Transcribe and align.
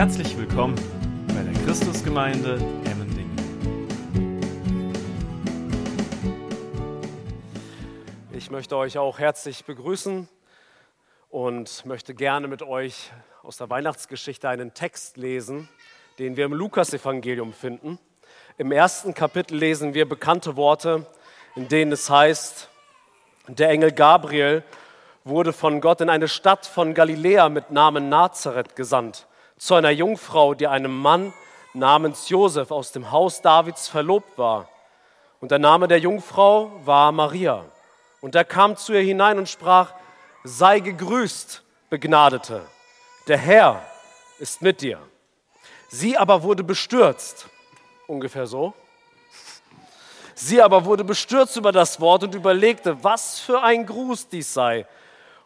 Herzlich 0.00 0.34
willkommen 0.38 0.76
bei 1.28 1.42
der 1.42 1.52
Christusgemeinde 1.62 2.54
Emmendingen. 2.86 3.36
Ich 8.32 8.50
möchte 8.50 8.78
euch 8.78 8.96
auch 8.96 9.18
herzlich 9.18 9.66
begrüßen 9.66 10.26
und 11.28 11.84
möchte 11.84 12.14
gerne 12.14 12.48
mit 12.48 12.62
euch 12.62 13.12
aus 13.42 13.58
der 13.58 13.68
Weihnachtsgeschichte 13.68 14.48
einen 14.48 14.72
Text 14.72 15.18
lesen, 15.18 15.68
den 16.18 16.38
wir 16.38 16.46
im 16.46 16.54
Lukasevangelium 16.54 17.52
finden. 17.52 17.98
Im 18.56 18.72
ersten 18.72 19.12
Kapitel 19.12 19.58
lesen 19.58 19.92
wir 19.92 20.08
bekannte 20.08 20.56
Worte, 20.56 21.04
in 21.56 21.68
denen 21.68 21.92
es 21.92 22.08
heißt, 22.08 22.70
der 23.48 23.68
Engel 23.68 23.92
Gabriel 23.92 24.64
wurde 25.24 25.52
von 25.52 25.82
Gott 25.82 26.00
in 26.00 26.08
eine 26.08 26.28
Stadt 26.28 26.64
von 26.64 26.94
Galiläa 26.94 27.50
mit 27.50 27.70
Namen 27.70 28.08
Nazareth 28.08 28.76
gesandt, 28.76 29.26
zu 29.60 29.74
einer 29.74 29.90
Jungfrau, 29.90 30.54
die 30.54 30.66
einem 30.66 30.96
Mann 30.96 31.34
namens 31.74 32.30
Josef 32.30 32.70
aus 32.70 32.92
dem 32.92 33.10
Haus 33.10 33.42
Davids 33.42 33.88
verlobt 33.88 34.38
war. 34.38 34.70
Und 35.38 35.50
der 35.50 35.58
Name 35.58 35.86
der 35.86 35.98
Jungfrau 35.98 36.72
war 36.86 37.12
Maria. 37.12 37.66
Und 38.22 38.34
er 38.34 38.44
kam 38.46 38.78
zu 38.78 38.94
ihr 38.94 39.02
hinein 39.02 39.36
und 39.36 39.50
sprach, 39.50 39.92
sei 40.44 40.80
gegrüßt, 40.80 41.62
Begnadete, 41.90 42.66
der 43.28 43.36
Herr 43.36 43.82
ist 44.38 44.62
mit 44.62 44.80
dir. 44.80 44.98
Sie 45.90 46.16
aber 46.16 46.42
wurde 46.42 46.64
bestürzt, 46.64 47.46
ungefähr 48.06 48.46
so. 48.46 48.72
Sie 50.34 50.62
aber 50.62 50.86
wurde 50.86 51.04
bestürzt 51.04 51.56
über 51.58 51.70
das 51.70 52.00
Wort 52.00 52.22
und 52.22 52.34
überlegte, 52.34 53.04
was 53.04 53.40
für 53.40 53.60
ein 53.62 53.84
Gruß 53.84 54.28
dies 54.28 54.54
sei. 54.54 54.86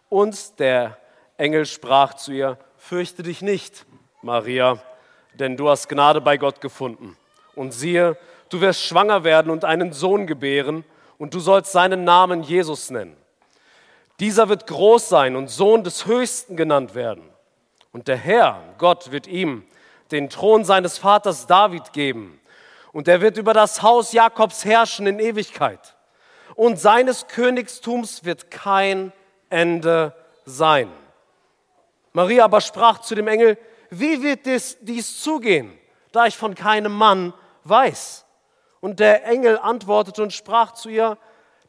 Und 0.08 0.60
der 0.60 0.98
Engel 1.36 1.66
sprach 1.66 2.14
zu 2.14 2.30
ihr, 2.30 2.58
fürchte 2.76 3.24
dich 3.24 3.42
nicht, 3.42 3.84
Maria, 4.24 4.78
denn 5.34 5.56
du 5.56 5.68
hast 5.68 5.88
Gnade 5.88 6.22
bei 6.22 6.38
Gott 6.38 6.62
gefunden. 6.62 7.14
Und 7.54 7.72
siehe, 7.72 8.16
du 8.48 8.60
wirst 8.62 8.82
schwanger 8.82 9.22
werden 9.22 9.50
und 9.50 9.64
einen 9.64 9.92
Sohn 9.92 10.26
gebären, 10.26 10.84
und 11.16 11.32
du 11.32 11.38
sollst 11.38 11.70
seinen 11.70 12.02
Namen 12.04 12.42
Jesus 12.42 12.90
nennen. 12.90 13.16
Dieser 14.18 14.48
wird 14.48 14.66
groß 14.66 15.08
sein 15.08 15.36
und 15.36 15.48
Sohn 15.48 15.84
des 15.84 16.06
Höchsten 16.06 16.56
genannt 16.56 16.94
werden. 16.94 17.22
Und 17.92 18.08
der 18.08 18.16
Herr, 18.16 18.60
Gott, 18.78 19.12
wird 19.12 19.26
ihm 19.28 19.64
den 20.10 20.28
Thron 20.28 20.64
seines 20.64 20.98
Vaters 20.98 21.46
David 21.46 21.92
geben. 21.92 22.40
Und 22.92 23.06
er 23.06 23.20
wird 23.20 23.36
über 23.36 23.54
das 23.54 23.82
Haus 23.82 24.12
Jakobs 24.12 24.64
herrschen 24.64 25.06
in 25.06 25.20
Ewigkeit. 25.20 25.94
Und 26.56 26.80
seines 26.80 27.28
Königstums 27.28 28.24
wird 28.24 28.50
kein 28.50 29.12
Ende 29.50 30.14
sein. 30.44 30.90
Maria 32.12 32.44
aber 32.44 32.60
sprach 32.60 33.00
zu 33.00 33.14
dem 33.14 33.28
Engel, 33.28 33.56
wie 33.98 34.22
wird 34.22 34.46
dies, 34.46 34.76
dies 34.80 35.20
zugehen, 35.20 35.76
da 36.12 36.26
ich 36.26 36.36
von 36.36 36.54
keinem 36.54 36.92
Mann 36.92 37.34
weiß? 37.64 38.24
Und 38.80 39.00
der 39.00 39.24
Engel 39.26 39.58
antwortete 39.58 40.22
und 40.22 40.32
sprach 40.32 40.72
zu 40.72 40.88
ihr, 40.88 41.18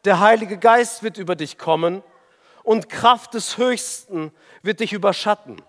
der 0.03 0.19
Heilige 0.19 0.57
Geist 0.57 1.01
wird 1.01 1.17
über 1.17 1.35
dich 1.35 1.57
kommen 1.57 2.03
und 2.63 2.89
Kraft 2.89 3.33
des 3.33 3.57
Höchsten 3.57 4.31
wird 4.61 4.79
dich 4.79 4.93
überschatten. 4.93 5.61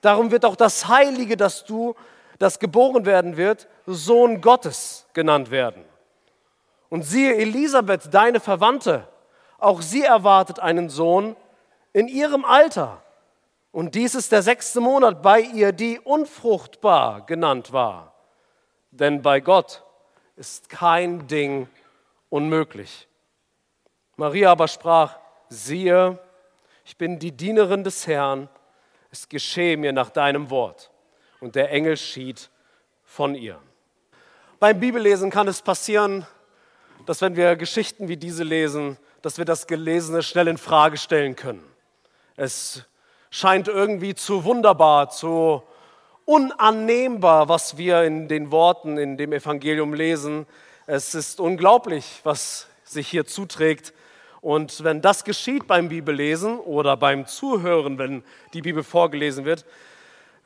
Darum 0.00 0.30
wird 0.30 0.44
auch 0.44 0.56
das 0.56 0.88
Heilige, 0.88 1.36
das 1.36 1.64
du, 1.64 1.94
das 2.38 2.58
geboren 2.58 3.06
werden 3.06 3.36
wird, 3.36 3.68
Sohn 3.86 4.40
Gottes 4.40 5.06
genannt 5.12 5.50
werden. 5.50 5.84
Und 6.88 7.02
siehe, 7.02 7.36
Elisabeth, 7.36 8.12
deine 8.12 8.40
Verwandte, 8.40 9.08
auch 9.58 9.82
sie 9.82 10.02
erwartet 10.02 10.60
einen 10.60 10.90
Sohn 10.90 11.36
in 11.92 12.08
ihrem 12.08 12.44
Alter. 12.44 13.02
Und 13.74 13.96
dies 13.96 14.14
ist 14.14 14.30
der 14.30 14.44
sechste 14.44 14.80
Monat 14.80 15.20
bei 15.20 15.40
ihr, 15.40 15.72
die 15.72 15.98
unfruchtbar 15.98 17.26
genannt 17.26 17.72
war. 17.72 18.14
Denn 18.92 19.20
bei 19.20 19.40
Gott 19.40 19.82
ist 20.36 20.68
kein 20.68 21.26
Ding 21.26 21.66
unmöglich. 22.28 23.08
Maria 24.14 24.52
aber 24.52 24.68
sprach, 24.68 25.18
siehe, 25.48 26.20
ich 26.84 26.96
bin 26.96 27.18
die 27.18 27.32
Dienerin 27.32 27.82
des 27.82 28.06
Herrn, 28.06 28.48
es 29.10 29.28
geschehe 29.28 29.76
mir 29.76 29.92
nach 29.92 30.10
deinem 30.10 30.50
Wort. 30.50 30.92
Und 31.40 31.56
der 31.56 31.72
Engel 31.72 31.96
schied 31.96 32.50
von 33.02 33.34
ihr. 33.34 33.58
Beim 34.60 34.78
Bibellesen 34.78 35.30
kann 35.30 35.48
es 35.48 35.62
passieren, 35.62 36.24
dass 37.06 37.20
wenn 37.22 37.34
wir 37.34 37.56
Geschichten 37.56 38.06
wie 38.06 38.16
diese 38.16 38.44
lesen, 38.44 38.98
dass 39.20 39.36
wir 39.36 39.44
das 39.44 39.66
Gelesene 39.66 40.22
schnell 40.22 40.46
in 40.46 40.58
Frage 40.58 40.96
stellen 40.96 41.34
können. 41.34 41.68
Es 42.36 42.86
scheint 43.34 43.66
irgendwie 43.66 44.14
zu 44.14 44.44
wunderbar, 44.44 45.10
zu 45.10 45.60
unannehmbar, 46.24 47.48
was 47.48 47.76
wir 47.76 48.04
in 48.04 48.28
den 48.28 48.52
Worten 48.52 48.96
in 48.96 49.16
dem 49.16 49.32
Evangelium 49.32 49.92
lesen. 49.92 50.46
Es 50.86 51.16
ist 51.16 51.40
unglaublich, 51.40 52.20
was 52.22 52.68
sich 52.84 53.08
hier 53.08 53.26
zuträgt. 53.26 53.92
Und 54.40 54.84
wenn 54.84 55.00
das 55.00 55.24
geschieht 55.24 55.66
beim 55.66 55.88
Bibellesen 55.88 56.60
oder 56.60 56.96
beim 56.96 57.26
Zuhören, 57.26 57.98
wenn 57.98 58.22
die 58.52 58.62
Bibel 58.62 58.84
vorgelesen 58.84 59.44
wird, 59.44 59.64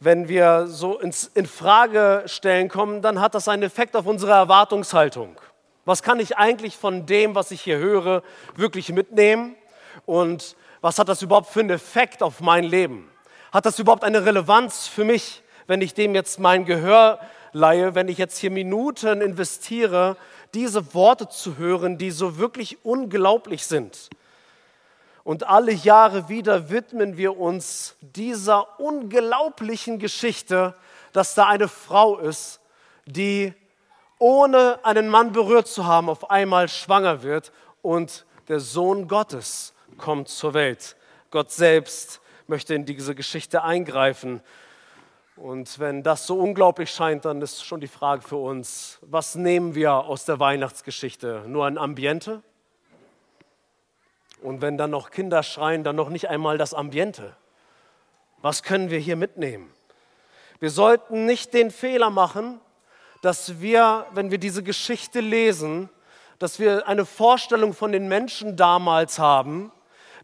wenn 0.01 0.31
wir 0.31 0.67
so 0.67 0.99
ins 0.99 1.31
in 1.35 1.45
Frage 1.45 2.23
stellen 2.25 2.71
kommen, 2.71 3.03
dann 3.03 3.21
hat 3.21 3.35
das 3.35 3.49
einen 3.49 3.65
Effekt 3.65 3.97
auf 3.97 4.07
unsere 4.07 4.33
Erwartungshaltung. 4.33 5.39
Was 5.85 6.03
kann 6.03 6.21
ich 6.21 6.39
eigentlich 6.39 6.79
von 6.79 7.05
dem, 7.05 7.35
was 7.35 7.51
ich 7.51 7.61
hier 7.61 7.77
höre, 7.77 8.23
wirklich 8.57 8.91
mitnehmen? 8.93 9.57
Und 10.07 10.57
was 10.81 10.99
hat 10.99 11.09
das 11.09 11.23
überhaupt 11.23 11.49
für 11.49 11.61
einen 11.61 11.71
Effekt 11.71 12.23
auf 12.23 12.41
mein 12.41 12.65
Leben? 12.65 13.11
Hat 13.53 13.67
das 13.67 13.79
überhaupt 13.79 14.05
eine 14.05 14.25
Relevanz 14.25 14.87
für 14.87 15.05
mich, 15.05 15.43
wenn 15.67 15.81
ich 15.81 15.95
dem 15.95 16.15
jetzt 16.15 16.39
mein 16.39 16.65
Gehör 16.65 17.19
leihe, 17.53 17.95
wenn 17.95 18.09
ich 18.09 18.19
jetzt 18.19 18.39
hier 18.39 18.51
Minuten 18.51 19.21
investiere, 19.21 20.17
diese 20.55 20.95
Worte 20.95 21.29
zu 21.29 21.57
hören, 21.57 21.99
die 21.99 22.11
so 22.11 22.39
wirklich 22.39 22.85
unglaublich 22.85 23.67
sind? 23.67 24.11
Und 25.25 25.47
alle 25.47 25.73
Jahre 25.73 26.29
wieder 26.29 26.71
widmen 26.71 27.17
wir 27.19 27.39
uns 27.39 27.97
dieser 28.01 28.81
unglaublichen 28.81 29.99
Geschichte, 29.99 30.75
dass 31.13 31.35
da 31.35 31.47
eine 31.47 31.69
Frau 31.69 32.19
ist, 32.19 32.61
die 33.05 33.53
ohne 34.19 34.79
einen 34.85 35.09
Mann 35.09 35.33
berührt 35.33 35.69
zu 35.69 35.87
haben, 35.87 36.09
auf 36.09 36.31
einmal 36.31 36.69
schwanger 36.69 37.23
wird 37.23 37.53
und 37.83 38.25
der 38.49 38.61
Sohn 38.61 39.07
Gottes 39.07 39.75
kommt 39.99 40.29
zur 40.29 40.55
Welt. 40.55 40.97
Gott 41.31 41.51
selbst 41.51 42.21
möchte 42.47 42.75
in 42.75 42.87
diese 42.87 43.15
Geschichte 43.15 43.63
eingreifen. 43.63 44.41
Und 45.37 45.79
wenn 45.79 46.03
das 46.03 46.27
so 46.27 46.39
unglaublich 46.39 46.91
scheint, 46.91 47.25
dann 47.25 47.43
ist 47.43 47.65
schon 47.65 47.81
die 47.81 47.89
Frage 47.89 48.23
für 48.23 48.37
uns, 48.37 48.99
was 49.03 49.35
nehmen 49.35 49.75
wir 49.75 49.93
aus 49.93 50.25
der 50.25 50.41
Weihnachtsgeschichte? 50.41 51.45
Nur 51.47 51.67
ein 51.67 51.79
Ambiente? 51.79 52.43
Und 54.43 54.63
wenn 54.63 54.79
dann 54.79 54.91
noch 54.91 55.11
Kinder 55.11 55.43
schreien, 55.43 55.85
dann 55.85 55.97
noch 55.97 56.09
nicht 56.09 56.29
einmal 56.29 56.59
das 56.59 56.75
Ambiente. 56.75 57.37
Was 58.41 58.63
können 58.63 58.91
wir 58.91 58.99
hier 58.99 59.17
mitnehmen? 59.17 59.71
Wir 60.61 60.71
sollten 60.71 61.27
nicht 61.27 61.55
den 61.55 61.71
Fehler 61.71 62.11
machen, 62.11 62.61
dass 63.23 63.61
wir, 63.61 64.07
wenn 64.13 64.31
wir 64.31 64.39
diese 64.39 64.63
Geschichte 64.63 65.21
lesen, 65.21 65.89
dass 66.39 66.59
wir 66.59 66.87
eine 66.87 67.05
Vorstellung 67.05 67.75
von 67.75 67.93
den 67.93 68.09
Menschen 68.09 68.57
damals 68.57 69.19
haben, 69.19 69.73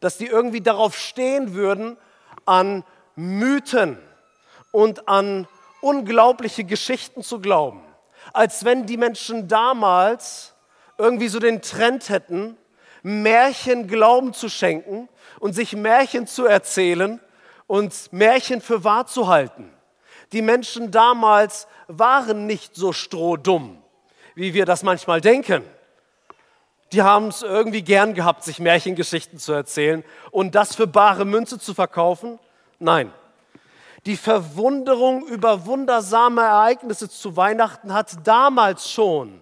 dass 0.00 0.18
die 0.18 0.26
irgendwie 0.26 0.60
darauf 0.60 0.96
stehen 0.96 1.54
würden, 1.54 1.96
an 2.44 2.84
Mythen 3.16 3.98
und 4.72 5.08
an 5.08 5.46
unglaubliche 5.80 6.64
Geschichten 6.64 7.22
zu 7.22 7.40
glauben. 7.40 7.82
Als 8.32 8.64
wenn 8.64 8.86
die 8.86 8.96
Menschen 8.96 9.48
damals 9.48 10.54
irgendwie 10.98 11.28
so 11.28 11.38
den 11.38 11.62
Trend 11.62 12.08
hätten, 12.08 12.56
Märchen 13.02 13.86
Glauben 13.86 14.32
zu 14.32 14.48
schenken 14.48 15.08
und 15.38 15.52
sich 15.52 15.76
Märchen 15.76 16.26
zu 16.26 16.46
erzählen 16.46 17.20
und 17.66 18.12
Märchen 18.12 18.60
für 18.60 18.82
wahr 18.82 19.06
zu 19.06 19.28
halten. 19.28 19.70
Die 20.32 20.42
Menschen 20.42 20.90
damals 20.90 21.68
waren 21.86 22.46
nicht 22.46 22.74
so 22.74 22.92
strohdumm, 22.92 23.82
wie 24.34 24.54
wir 24.54 24.64
das 24.64 24.82
manchmal 24.82 25.20
denken 25.20 25.64
die 26.94 27.02
haben 27.02 27.28
es 27.28 27.42
irgendwie 27.42 27.82
gern 27.82 28.14
gehabt, 28.14 28.44
sich 28.44 28.60
Märchengeschichten 28.60 29.40
zu 29.40 29.52
erzählen 29.52 30.04
und 30.30 30.54
das 30.54 30.76
für 30.76 30.86
bare 30.86 31.24
Münze 31.24 31.58
zu 31.58 31.74
verkaufen? 31.74 32.38
Nein. 32.78 33.12
Die 34.06 34.16
Verwunderung 34.16 35.26
über 35.26 35.66
wundersame 35.66 36.42
Ereignisse 36.42 37.08
zu 37.08 37.36
Weihnachten 37.36 37.92
hat 37.92 38.14
damals 38.24 38.88
schon 38.88 39.40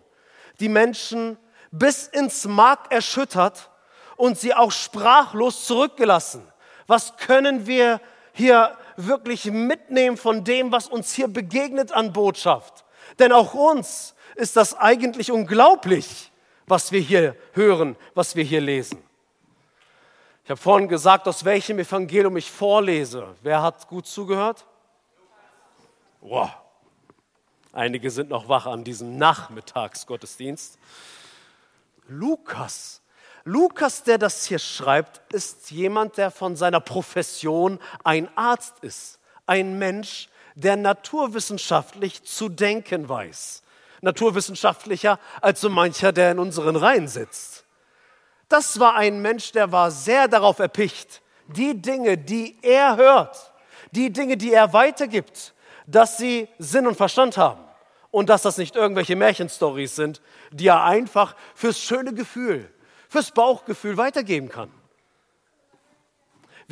die 0.61 0.71
Menschen 0.71 1.37
bis 1.71 2.07
ins 2.07 2.47
Mark 2.47 2.91
erschüttert 2.91 3.69
und 4.17 4.39
sie 4.39 4.55
auch 4.55 4.73
sprachlos 4.73 5.67
zurückgelassen. 5.67 6.47
Was 6.87 7.19
können 7.19 7.67
wir 7.67 8.01
hier 8.33 8.79
wirklich 8.97 9.45
mitnehmen 9.45 10.17
von 10.17 10.43
dem, 10.45 10.73
was 10.73 10.89
uns 10.89 11.13
hier 11.13 11.29
begegnet 11.29 11.93
an 11.93 12.15
Botschaft? 12.15 12.85
Denn 13.19 13.31
auch 13.31 13.53
uns 13.53 14.15
ist 14.37 14.57
das 14.57 14.75
eigentlich 14.75 15.31
unglaublich 15.31 16.32
was 16.67 16.93
wir 16.93 17.01
hier 17.01 17.37
hören, 17.53 17.97
was 18.15 18.37
wir 18.37 18.45
hier 18.45 18.61
lesen. 18.61 19.03
Ich 20.45 20.51
habe 20.51 20.61
vorhin 20.61 20.89
gesagt, 20.89 21.29
aus 21.29 21.45
welchem 21.45 21.79
Evangelium 21.79 22.37
ich 22.37 22.51
vorlese. 22.51 23.35
Wer 23.43 23.63
hat 23.63 23.87
gut 23.87 24.07
zugehört? 24.07 24.67
Wow. 26.21 26.51
Einige 27.73 28.11
sind 28.11 28.29
noch 28.29 28.49
wach 28.49 28.67
an 28.67 28.85
diesem 28.85 29.17
Nachmittagsgottesdienst. 29.17 30.79
Lukas. 32.09 33.01
Lukas, 33.45 34.05
der 34.05 34.19
das 34.19 34.45
hier 34.45 34.59
schreibt, 34.59 35.33
ist 35.33 35.71
jemand, 35.71 36.17
der 36.17 36.31
von 36.31 36.55
seiner 36.55 36.81
Profession 36.81 37.81
ein 38.05 38.29
Arzt 38.37 38.75
ist. 38.83 39.19
Ein 39.47 39.79
Mensch, 39.79 40.29
der 40.55 40.77
naturwissenschaftlich 40.77 42.23
zu 42.25 42.49
denken 42.49 43.09
weiß. 43.09 43.62
Naturwissenschaftlicher 44.03 45.19
als 45.41 45.61
so 45.61 45.71
mancher, 45.71 46.13
der 46.13 46.33
in 46.33 46.39
unseren 46.39 46.77
Reihen 46.77 47.09
sitzt. 47.09 47.65
Das 48.49 48.79
war 48.79 48.95
ein 48.97 49.23
Mensch, 49.23 49.53
der 49.53 49.73
war 49.73 49.91
sehr 49.91 50.29
darauf 50.29 50.59
erpicht, 50.59 51.23
die 51.47 51.81
Dinge, 51.81 52.19
die 52.19 52.59
er 52.63 52.97
hört, 52.97 53.53
die 53.93 54.13
Dinge, 54.13 54.37
die 54.37 54.53
er 54.53 54.73
weitergibt, 54.73 55.55
dass 55.87 56.19
sie 56.19 56.49
Sinn 56.59 56.87
und 56.87 56.97
Verstand 56.97 57.37
haben 57.37 57.65
und 58.11 58.29
dass 58.29 58.43
das 58.43 58.59
nicht 58.59 58.77
irgendwelche 58.77 59.17
Märchenstories 59.17 59.97
sind, 59.97 60.21
die 60.51 60.67
er 60.67 60.85
einfach 60.85 61.35
fürs 61.55 61.81
schöne 61.81 62.13
Gefühl, 62.13 62.71
fürs 63.09 63.31
Bauchgefühl 63.31 63.97
weitergeben 63.97 64.49
kann. 64.49 64.71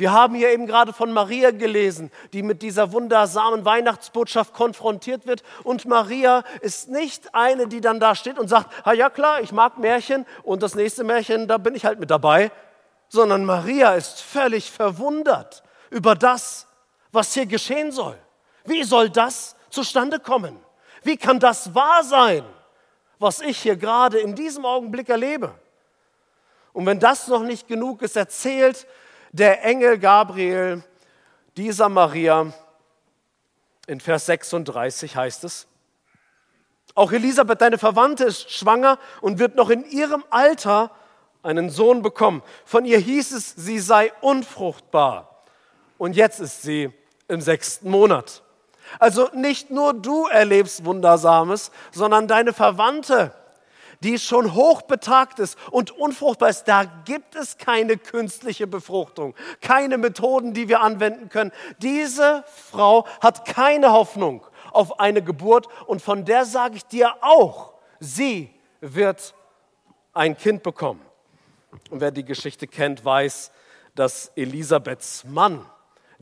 Wir 0.01 0.13
haben 0.13 0.33
hier 0.33 0.49
eben 0.49 0.65
gerade 0.65 0.93
von 0.93 1.11
Maria 1.11 1.51
gelesen, 1.51 2.09
die 2.33 2.41
mit 2.41 2.63
dieser 2.63 2.91
wundersamen 2.91 3.65
Weihnachtsbotschaft 3.65 4.51
konfrontiert 4.51 5.27
wird. 5.27 5.43
Und 5.63 5.85
Maria 5.85 6.43
ist 6.61 6.89
nicht 6.89 7.35
eine, 7.35 7.67
die 7.67 7.81
dann 7.81 7.99
da 7.99 8.15
steht 8.15 8.39
und 8.39 8.47
sagt, 8.47 8.71
ah 8.83 8.93
ja 8.93 9.11
klar, 9.11 9.41
ich 9.41 9.51
mag 9.51 9.77
Märchen 9.77 10.25
und 10.41 10.63
das 10.63 10.73
nächste 10.73 11.03
Märchen, 11.03 11.47
da 11.47 11.59
bin 11.59 11.75
ich 11.75 11.85
halt 11.85 11.99
mit 11.99 12.09
dabei. 12.09 12.49
Sondern 13.09 13.45
Maria 13.45 13.93
ist 13.93 14.21
völlig 14.21 14.71
verwundert 14.71 15.61
über 15.91 16.15
das, 16.15 16.65
was 17.11 17.35
hier 17.35 17.45
geschehen 17.45 17.91
soll. 17.91 18.17
Wie 18.65 18.81
soll 18.81 19.07
das 19.07 19.55
zustande 19.69 20.19
kommen? 20.19 20.57
Wie 21.03 21.15
kann 21.15 21.39
das 21.39 21.75
wahr 21.75 22.03
sein, 22.03 22.43
was 23.19 23.39
ich 23.39 23.59
hier 23.59 23.75
gerade 23.75 24.17
in 24.17 24.33
diesem 24.33 24.65
Augenblick 24.65 25.09
erlebe? 25.09 25.53
Und 26.73 26.87
wenn 26.87 26.99
das 26.99 27.27
noch 27.27 27.43
nicht 27.43 27.67
genug 27.67 28.01
ist, 28.01 28.15
erzählt 28.15 28.87
der 29.31 29.63
Engel 29.63 29.97
Gabriel 29.97 30.83
dieser 31.57 31.89
Maria, 31.89 32.53
in 33.87 33.99
Vers 33.99 34.25
36 34.27 35.15
heißt 35.15 35.43
es, 35.43 35.67
auch 36.93 37.11
Elisabeth, 37.11 37.61
deine 37.61 37.77
Verwandte, 37.77 38.25
ist 38.25 38.51
schwanger 38.51 38.99
und 39.21 39.39
wird 39.39 39.55
noch 39.55 39.69
in 39.69 39.85
ihrem 39.85 40.25
Alter 40.29 40.91
einen 41.41 41.69
Sohn 41.69 42.01
bekommen. 42.01 42.43
Von 42.65 42.85
ihr 42.85 42.99
hieß 42.99 43.31
es, 43.31 43.55
sie 43.55 43.79
sei 43.79 44.11
unfruchtbar. 44.21 45.43
Und 45.97 46.15
jetzt 46.15 46.39
ist 46.39 46.61
sie 46.63 46.91
im 47.27 47.39
sechsten 47.39 47.89
Monat. 47.89 48.43
Also 48.99 49.29
nicht 49.33 49.71
nur 49.71 49.93
du 49.93 50.27
erlebst 50.27 50.83
Wundersames, 50.83 51.71
sondern 51.91 52.27
deine 52.27 52.51
Verwandte 52.51 53.33
die 54.03 54.19
schon 54.19 54.53
hochbetagt 54.53 55.39
ist 55.39 55.57
und 55.71 55.91
unfruchtbar 55.91 56.49
ist, 56.49 56.65
da 56.65 56.83
gibt 56.83 57.35
es 57.35 57.57
keine 57.57 57.97
künstliche 57.97 58.67
Befruchtung, 58.67 59.35
keine 59.61 59.97
Methoden, 59.97 60.53
die 60.53 60.67
wir 60.67 60.81
anwenden 60.81 61.29
können. 61.29 61.51
Diese 61.79 62.43
Frau 62.71 63.05
hat 63.21 63.45
keine 63.45 63.91
Hoffnung 63.91 64.45
auf 64.71 64.99
eine 64.99 65.21
Geburt 65.21 65.67
und 65.85 66.01
von 66.01 66.25
der 66.25 66.45
sage 66.45 66.75
ich 66.77 66.85
dir 66.85 67.15
auch, 67.21 67.73
sie 67.99 68.49
wird 68.79 69.33
ein 70.13 70.37
Kind 70.37 70.63
bekommen. 70.63 71.01
Und 71.89 72.01
wer 72.01 72.11
die 72.11 72.25
Geschichte 72.25 72.67
kennt, 72.67 73.05
weiß, 73.05 73.51
dass 73.95 74.31
Elisabeths 74.35 75.23
Mann 75.25 75.65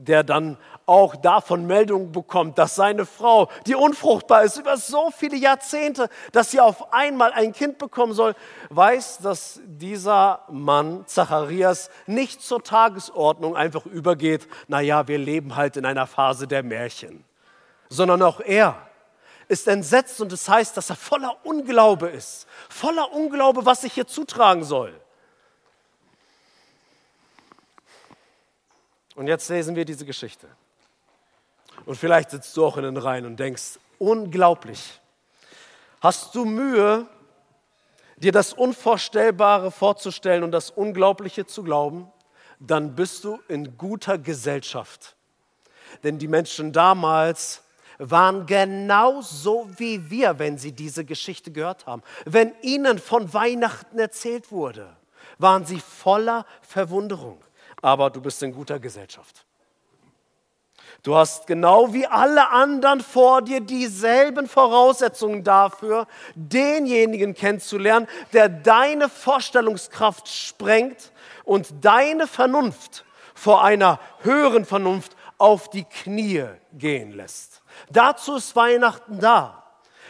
der 0.06 0.24
dann 0.24 0.56
auch 0.86 1.14
davon 1.14 1.66
Meldungen 1.66 2.10
bekommt, 2.10 2.58
dass 2.58 2.74
seine 2.74 3.06
Frau, 3.06 3.48
die 3.66 3.74
unfruchtbar 3.74 4.44
ist 4.44 4.56
über 4.56 4.76
so 4.76 5.10
viele 5.10 5.36
Jahrzehnte, 5.36 6.08
dass 6.32 6.50
sie 6.50 6.60
auf 6.60 6.92
einmal 6.92 7.32
ein 7.32 7.52
Kind 7.52 7.78
bekommen 7.78 8.12
soll, 8.12 8.34
weiß, 8.70 9.18
dass 9.18 9.60
dieser 9.64 10.40
Mann, 10.48 11.06
Zacharias, 11.06 11.90
nicht 12.06 12.42
zur 12.42 12.62
Tagesordnung 12.62 13.56
einfach 13.56 13.86
übergeht, 13.86 14.48
naja, 14.68 15.06
wir 15.06 15.18
leben 15.18 15.56
halt 15.56 15.76
in 15.76 15.84
einer 15.84 16.06
Phase 16.06 16.48
der 16.48 16.62
Märchen, 16.62 17.24
sondern 17.88 18.22
auch 18.22 18.40
er 18.40 18.76
ist 19.48 19.68
entsetzt 19.68 20.20
und 20.20 20.32
es 20.32 20.44
das 20.44 20.54
heißt, 20.54 20.76
dass 20.76 20.90
er 20.90 20.96
voller 20.96 21.36
Unglaube 21.44 22.08
ist, 22.08 22.46
voller 22.68 23.12
Unglaube, 23.12 23.66
was 23.66 23.82
sich 23.82 23.92
hier 23.92 24.06
zutragen 24.06 24.64
soll. 24.64 24.94
Und 29.20 29.26
jetzt 29.26 29.50
lesen 29.50 29.76
wir 29.76 29.84
diese 29.84 30.06
Geschichte. 30.06 30.48
Und 31.84 31.96
vielleicht 31.96 32.30
sitzt 32.30 32.56
du 32.56 32.64
auch 32.64 32.78
in 32.78 32.84
den 32.84 32.96
Reihen 32.96 33.26
und 33.26 33.38
denkst, 33.38 33.78
unglaublich. 33.98 34.98
Hast 36.00 36.34
du 36.34 36.46
Mühe, 36.46 37.06
dir 38.16 38.32
das 38.32 38.54
Unvorstellbare 38.54 39.72
vorzustellen 39.72 40.42
und 40.42 40.52
das 40.52 40.70
Unglaubliche 40.70 41.44
zu 41.44 41.62
glauben? 41.62 42.10
Dann 42.60 42.94
bist 42.94 43.24
du 43.24 43.38
in 43.46 43.76
guter 43.76 44.16
Gesellschaft. 44.16 45.16
Denn 46.02 46.18
die 46.18 46.26
Menschen 46.26 46.72
damals 46.72 47.62
waren 47.98 48.46
genauso 48.46 49.68
wie 49.76 50.08
wir, 50.08 50.38
wenn 50.38 50.56
sie 50.56 50.72
diese 50.72 51.04
Geschichte 51.04 51.50
gehört 51.50 51.84
haben. 51.84 52.02
Wenn 52.24 52.54
ihnen 52.62 52.98
von 52.98 53.34
Weihnachten 53.34 53.98
erzählt 53.98 54.50
wurde, 54.50 54.96
waren 55.36 55.66
sie 55.66 55.80
voller 55.80 56.46
Verwunderung 56.62 57.44
aber 57.82 58.10
du 58.10 58.20
bist 58.20 58.42
in 58.42 58.52
guter 58.52 58.78
Gesellschaft. 58.78 59.44
Du 61.02 61.16
hast 61.16 61.46
genau 61.46 61.94
wie 61.94 62.06
alle 62.06 62.50
anderen 62.50 63.00
vor 63.00 63.40
dir 63.40 63.60
dieselben 63.60 64.46
Voraussetzungen 64.46 65.42
dafür, 65.44 66.06
denjenigen 66.34 67.32
kennenzulernen, 67.32 68.06
der 68.34 68.50
deine 68.50 69.08
Vorstellungskraft 69.08 70.28
sprengt 70.28 71.12
und 71.44 71.68
deine 71.80 72.26
Vernunft 72.26 73.04
vor 73.34 73.64
einer 73.64 73.98
höheren 74.20 74.66
Vernunft 74.66 75.16
auf 75.38 75.70
die 75.70 75.84
Knie 75.84 76.44
gehen 76.74 77.12
lässt. 77.12 77.62
Dazu 77.90 78.36
ist 78.36 78.54
Weihnachten 78.54 79.20
da. 79.20 79.64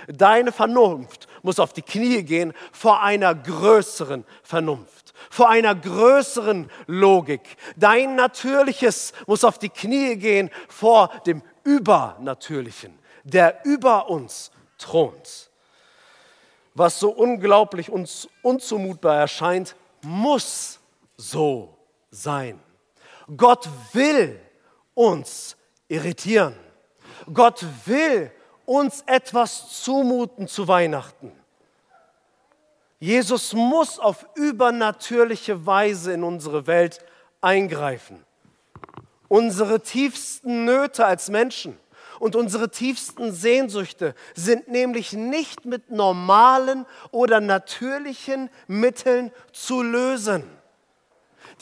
Deine 0.08 0.50
Vernunft 0.50 1.28
muss 1.42 1.60
auf 1.60 1.72
die 1.72 1.82
Knie 1.82 2.24
gehen 2.24 2.52
vor 2.72 3.00
einer 3.00 3.34
größeren 3.34 4.24
Vernunft 4.42 5.09
vor 5.28 5.48
einer 5.48 5.74
größeren 5.74 6.70
Logik. 6.86 7.56
Dein 7.76 8.14
Natürliches 8.16 9.12
muss 9.26 9.44
auf 9.44 9.58
die 9.58 9.68
Knie 9.68 10.16
gehen 10.16 10.50
vor 10.68 11.10
dem 11.26 11.42
Übernatürlichen, 11.64 12.98
der 13.24 13.64
über 13.64 14.08
uns 14.08 14.50
thront. 14.78 15.50
Was 16.74 16.98
so 16.98 17.10
unglaublich 17.10 17.90
uns 17.90 18.28
unzumutbar 18.42 19.16
erscheint, 19.16 19.74
muss 20.02 20.78
so 21.16 21.76
sein. 22.10 22.60
Gott 23.36 23.68
will 23.92 24.40
uns 24.94 25.56
irritieren. 25.88 26.54
Gott 27.32 27.64
will 27.84 28.30
uns 28.64 29.02
etwas 29.06 29.82
zumuten 29.82 30.48
zu 30.48 30.66
Weihnachten. 30.68 31.32
Jesus 33.00 33.54
muss 33.54 33.98
auf 33.98 34.26
übernatürliche 34.34 35.64
Weise 35.64 36.12
in 36.12 36.22
unsere 36.22 36.66
Welt 36.66 36.98
eingreifen. 37.40 38.22
Unsere 39.26 39.80
tiefsten 39.80 40.66
Nöte 40.66 41.06
als 41.06 41.30
Menschen 41.30 41.78
und 42.18 42.36
unsere 42.36 42.70
tiefsten 42.70 43.32
Sehnsüchte 43.32 44.14
sind 44.34 44.68
nämlich 44.68 45.14
nicht 45.14 45.64
mit 45.64 45.90
normalen 45.90 46.84
oder 47.10 47.40
natürlichen 47.40 48.50
Mitteln 48.66 49.32
zu 49.52 49.82
lösen. 49.82 50.44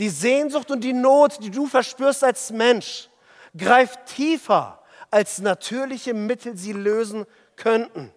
Die 0.00 0.08
Sehnsucht 0.08 0.72
und 0.72 0.82
die 0.82 0.92
Not, 0.92 1.38
die 1.42 1.50
du 1.50 1.68
verspürst 1.68 2.24
als 2.24 2.50
Mensch, 2.50 3.08
greift 3.56 4.06
tiefer, 4.06 4.82
als 5.10 5.38
natürliche 5.38 6.14
Mittel 6.14 6.56
sie 6.56 6.72
lösen 6.72 7.26
könnten. 7.54 8.12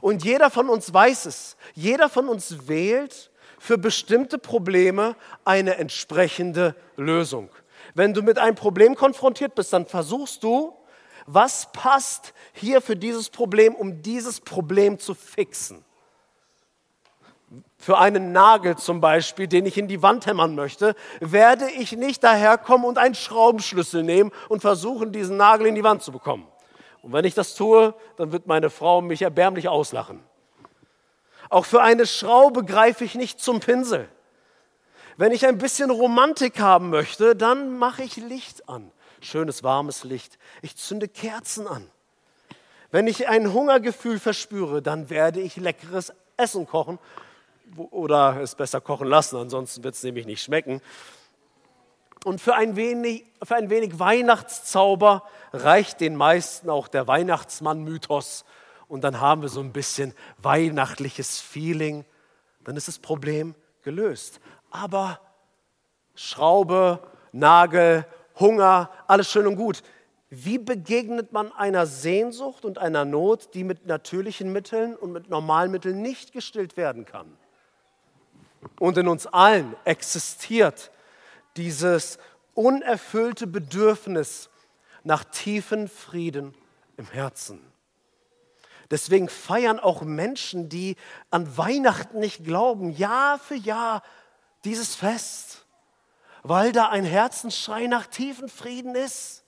Und 0.00 0.24
jeder 0.24 0.50
von 0.50 0.68
uns 0.68 0.92
weiß 0.92 1.26
es. 1.26 1.56
Jeder 1.74 2.08
von 2.08 2.28
uns 2.28 2.68
wählt 2.68 3.30
für 3.58 3.78
bestimmte 3.78 4.38
Probleme 4.38 5.16
eine 5.44 5.76
entsprechende 5.76 6.74
Lösung. 6.96 7.50
Wenn 7.94 8.14
du 8.14 8.22
mit 8.22 8.38
einem 8.38 8.54
Problem 8.54 8.94
konfrontiert 8.94 9.54
bist, 9.54 9.72
dann 9.72 9.86
versuchst 9.86 10.42
du, 10.42 10.74
was 11.26 11.70
passt 11.72 12.32
hier 12.52 12.80
für 12.80 12.96
dieses 12.96 13.28
Problem, 13.28 13.74
um 13.74 14.02
dieses 14.02 14.40
Problem 14.40 14.98
zu 14.98 15.14
fixen. 15.14 15.84
Für 17.76 17.98
einen 17.98 18.32
Nagel 18.32 18.76
zum 18.76 19.00
Beispiel, 19.00 19.46
den 19.46 19.64
ich 19.66 19.78
in 19.78 19.88
die 19.88 20.02
Wand 20.02 20.26
hämmern 20.26 20.54
möchte, 20.54 20.94
werde 21.20 21.70
ich 21.70 21.92
nicht 21.92 22.24
daherkommen 22.24 22.86
und 22.86 22.98
einen 22.98 23.14
Schraubenschlüssel 23.14 24.02
nehmen 24.02 24.32
und 24.48 24.60
versuchen, 24.60 25.12
diesen 25.12 25.36
Nagel 25.36 25.66
in 25.66 25.74
die 25.74 25.84
Wand 25.84 26.02
zu 26.02 26.12
bekommen. 26.12 26.46
Und 27.08 27.14
wenn 27.14 27.24
ich 27.24 27.32
das 27.32 27.54
tue, 27.54 27.94
dann 28.18 28.32
wird 28.32 28.46
meine 28.46 28.68
Frau 28.68 29.00
mich 29.00 29.22
erbärmlich 29.22 29.66
auslachen. 29.66 30.22
Auch 31.48 31.64
für 31.64 31.80
eine 31.80 32.06
Schraube 32.06 32.66
greife 32.66 33.02
ich 33.02 33.14
nicht 33.14 33.40
zum 33.40 33.60
Pinsel. 33.60 34.10
Wenn 35.16 35.32
ich 35.32 35.46
ein 35.46 35.56
bisschen 35.56 35.90
Romantik 35.90 36.60
haben 36.60 36.90
möchte, 36.90 37.34
dann 37.34 37.78
mache 37.78 38.02
ich 38.02 38.16
Licht 38.16 38.68
an. 38.68 38.90
Schönes 39.22 39.62
warmes 39.62 40.04
Licht. 40.04 40.38
Ich 40.60 40.76
zünde 40.76 41.08
Kerzen 41.08 41.66
an. 41.66 41.88
Wenn 42.90 43.06
ich 43.06 43.26
ein 43.26 43.54
Hungergefühl 43.54 44.18
verspüre, 44.18 44.82
dann 44.82 45.08
werde 45.08 45.40
ich 45.40 45.56
leckeres 45.56 46.12
Essen 46.36 46.66
kochen 46.66 46.98
oder 47.88 48.38
es 48.42 48.54
besser 48.54 48.82
kochen 48.82 49.08
lassen, 49.08 49.36
ansonsten 49.36 49.82
wird 49.82 49.94
es 49.94 50.02
nämlich 50.02 50.26
nicht 50.26 50.42
schmecken. 50.42 50.82
Und 52.24 52.40
für 52.42 52.54
ein, 52.54 52.76
wenig, 52.76 53.24
für 53.42 53.56
ein 53.56 53.70
wenig 53.70 53.98
Weihnachtszauber 53.98 55.22
reicht 55.52 56.00
den 56.00 56.16
meisten 56.16 56.70
auch 56.70 56.88
der 56.88 57.06
Weihnachtsmann-Mythos. 57.06 58.44
Und 58.88 59.04
dann 59.04 59.20
haben 59.20 59.42
wir 59.42 59.48
so 59.48 59.60
ein 59.60 59.72
bisschen 59.72 60.14
weihnachtliches 60.38 61.40
Feeling. 61.40 62.04
Dann 62.64 62.76
ist 62.76 62.88
das 62.88 62.98
Problem 62.98 63.54
gelöst. 63.82 64.40
Aber 64.70 65.20
Schraube, 66.14 67.00
Nagel, 67.32 68.06
Hunger, 68.38 68.90
alles 69.06 69.30
schön 69.30 69.46
und 69.46 69.56
gut. 69.56 69.82
Wie 70.30 70.58
begegnet 70.58 71.32
man 71.32 71.52
einer 71.52 71.86
Sehnsucht 71.86 72.64
und 72.64 72.78
einer 72.78 73.04
Not, 73.04 73.54
die 73.54 73.64
mit 73.64 73.86
natürlichen 73.86 74.52
Mitteln 74.52 74.94
und 74.94 75.12
mit 75.12 75.30
normalen 75.30 75.70
Mitteln 75.70 76.02
nicht 76.02 76.32
gestillt 76.32 76.76
werden 76.76 77.06
kann? 77.06 77.36
Und 78.78 78.98
in 78.98 79.08
uns 79.08 79.26
allen 79.26 79.74
existiert 79.84 80.90
dieses 81.56 82.18
unerfüllte 82.54 83.46
Bedürfnis 83.46 84.50
nach 85.04 85.24
tiefen 85.24 85.88
Frieden 85.88 86.54
im 86.96 87.06
Herzen. 87.06 87.60
Deswegen 88.90 89.28
feiern 89.28 89.78
auch 89.78 90.02
Menschen, 90.02 90.68
die 90.68 90.96
an 91.30 91.56
Weihnachten 91.56 92.20
nicht 92.20 92.44
glauben, 92.44 92.90
Jahr 92.90 93.38
für 93.38 93.54
Jahr 93.54 94.02
dieses 94.64 94.94
Fest, 94.94 95.66
weil 96.42 96.72
da 96.72 96.88
ein 96.88 97.04
Herzensschrei 97.04 97.86
nach 97.86 98.06
tiefen 98.06 98.48
Frieden 98.48 98.94
ist. 98.94 99.44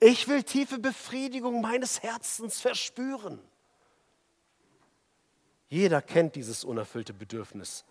Ich 0.00 0.28
will 0.28 0.42
tiefe 0.42 0.78
Befriedigung 0.78 1.60
meines 1.60 2.02
Herzens 2.02 2.60
verspüren. 2.60 3.40
Jeder 5.68 6.00
kennt 6.00 6.34
dieses 6.36 6.64
unerfüllte 6.64 7.12
Bedürfnis. 7.12 7.84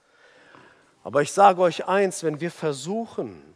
Aber 1.03 1.21
ich 1.21 1.31
sage 1.31 1.61
euch 1.61 1.87
eins, 1.87 2.23
wenn 2.23 2.39
wir 2.39 2.51
versuchen, 2.51 3.55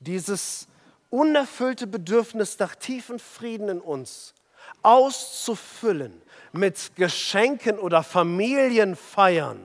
dieses 0.00 0.68
unerfüllte 1.10 1.86
Bedürfnis 1.86 2.58
nach 2.58 2.74
tiefen 2.74 3.18
Frieden 3.18 3.68
in 3.68 3.80
uns 3.80 4.34
auszufüllen 4.82 6.20
mit 6.52 6.94
Geschenken 6.96 7.78
oder 7.78 8.02
Familienfeiern, 8.02 9.60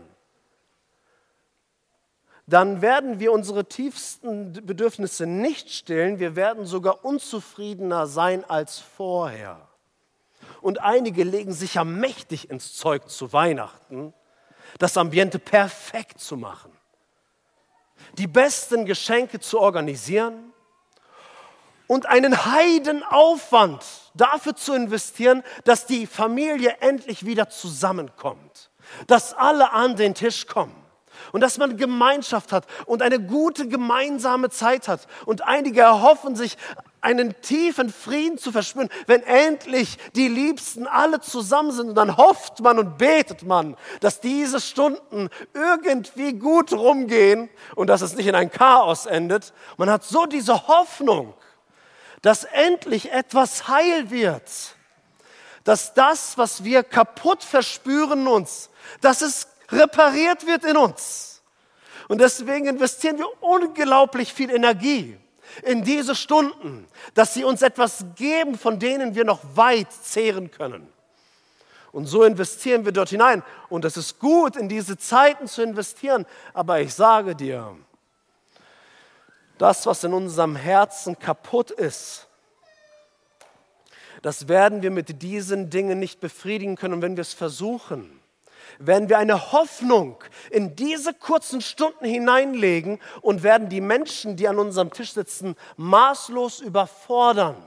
dann 2.46 2.82
werden 2.82 3.20
wir 3.20 3.32
unsere 3.32 3.66
tiefsten 3.66 4.54
Bedürfnisse 4.54 5.26
nicht 5.26 5.72
stillen, 5.72 6.20
wir 6.20 6.36
werden 6.36 6.66
sogar 6.66 7.06
unzufriedener 7.06 8.08
sein 8.08 8.44
als 8.44 8.80
vorher. 8.80 9.70
Und 10.62 10.80
einige 10.82 11.24
legen 11.24 11.54
sich 11.54 11.76
ja 11.76 11.86
mächtig 11.86 12.50
ins 12.50 12.74
Zeug 12.76 13.10
zu 13.10 13.32
Weihnachten, 13.32 14.14
das 14.78 14.98
Ambiente 14.98 15.40
perfekt 15.40 16.20
zu 16.20 16.36
machen 16.36 16.72
die 18.18 18.28
besten 18.28 18.86
Geschenke 18.86 19.40
zu 19.40 19.60
organisieren 19.60 20.53
und 21.88 22.06
einen 22.06 22.46
Heidenaufwand 22.46 23.84
dafür 24.14 24.56
zu 24.56 24.74
investieren, 24.74 25.44
dass 25.64 25.86
die 25.86 26.08
Familie 26.08 26.78
endlich 26.80 27.26
wieder 27.26 27.50
zusammenkommt, 27.50 28.70
dass 29.08 29.34
alle 29.34 29.72
an 29.72 29.96
den 29.96 30.14
Tisch 30.14 30.48
kommen 30.48 30.76
und 31.32 31.42
dass 31.42 31.58
man 31.58 31.78
Gemeinschaft 31.78 32.52
hat 32.52 32.66
und 32.86 33.02
eine 33.02 33.20
gute 33.20 33.68
gemeinsame 33.68 34.50
Zeit 34.50 34.88
hat. 34.88 35.08
Und 35.26 35.44
einige 35.44 35.82
erhoffen 35.82 36.36
sich 36.36 36.58
einen 37.02 37.40
tiefen 37.42 37.90
Frieden 37.90 38.38
zu 38.38 38.52
verspüren, 38.52 38.90
wenn 39.08 39.24
endlich 39.24 39.98
die 40.16 40.30
Liebsten 40.30 40.88
alle 40.88 41.20
zusammen 41.20 41.72
sind. 41.72 41.90
Und 41.90 41.96
dann 41.96 42.16
hofft 42.16 42.62
man 42.62 42.80
und 42.80 42.98
betet 42.98 43.44
man, 43.44 43.76
dass 44.00 44.22
diese 44.22 44.62
Stunden 44.62 45.30
irgendwie 45.54 46.34
gut 46.34 46.72
rumgehen 46.72 47.50
und 47.76 47.88
dass 47.88 48.02
es 48.02 48.16
nicht 48.16 48.28
in 48.28 48.36
ein 48.36 48.52
Chaos 48.52 49.06
endet. 49.06 49.54
Man 49.78 49.90
hat 49.90 50.04
so 50.04 50.26
diese 50.26 50.68
Hoffnung, 50.68 51.34
dass 52.24 52.46
endlich 52.46 53.12
etwas 53.12 53.68
heil 53.68 54.10
wird. 54.10 54.50
Dass 55.64 55.94
das, 55.94 56.38
was 56.38 56.64
wir 56.64 56.84
kaputt 56.84 57.44
verspüren 57.44 58.28
uns, 58.28 58.70
dass 59.02 59.22
es 59.22 59.48
repariert 59.70 60.48
wird 60.48 60.66
in 60.66 60.76
uns. 60.76 61.42
Und 62.08 62.20
deswegen 62.20 62.66
investieren 62.68 63.18
wir 63.18 63.28
unglaublich 63.42 64.34
viel 64.34 64.50
Energie 64.50 65.18
in 65.62 65.84
diese 65.84 66.16
Stunden, 66.16 66.88
dass 67.14 67.34
sie 67.34 67.44
uns 67.44 67.62
etwas 67.62 68.06
geben, 68.16 68.58
von 68.58 68.80
denen 68.80 69.16
wir 69.16 69.26
noch 69.26 69.42
weit 69.56 69.92
zehren 69.92 70.50
können. 70.50 70.92
Und 71.92 72.08
so 72.08 72.24
investieren 72.24 72.86
wir 72.86 72.92
dort 72.92 73.10
hinein. 73.10 73.44
Und 73.70 73.86
es 73.86 73.98
ist 73.98 74.18
gut, 74.20 74.56
in 74.56 74.68
diese 74.68 74.98
Zeiten 74.98 75.48
zu 75.48 75.62
investieren. 75.62 76.26
Aber 76.54 76.80
ich 76.82 76.94
sage 76.94 77.36
dir, 77.36 77.76
das, 79.58 79.86
was 79.86 80.04
in 80.04 80.14
unserem 80.14 80.56
Herzen 80.56 81.18
kaputt 81.18 81.72
ist, 81.72 82.28
das 84.22 84.48
werden 84.48 84.82
wir 84.82 84.92
mit 84.92 85.22
diesen 85.22 85.70
Dingen 85.70 86.00
nicht 86.00 86.22
befriedigen 86.22 86.78
können. 86.78 86.96
Und 86.96 87.02
wenn 87.02 87.18
wir 87.18 87.22
es 87.22 87.34
versuchen, 87.34 88.20
werden 88.80 89.10
wir 89.10 89.18
eine 89.18 89.52
Hoffnung 89.52 90.24
in 90.50 90.76
diese 90.78 91.14
kurzen 91.14 91.62
Stunden 91.62 92.06
hineinlegen 92.06 93.00
und 93.22 93.44
werden 93.44 93.68
die 93.68 93.82
Menschen, 93.82 94.38
die 94.38 94.48
an 94.48 94.60
unserem 94.60 94.92
Tisch 94.92 95.12
sitzen, 95.12 95.56
maßlos 95.76 96.62
überfordern, 96.62 97.58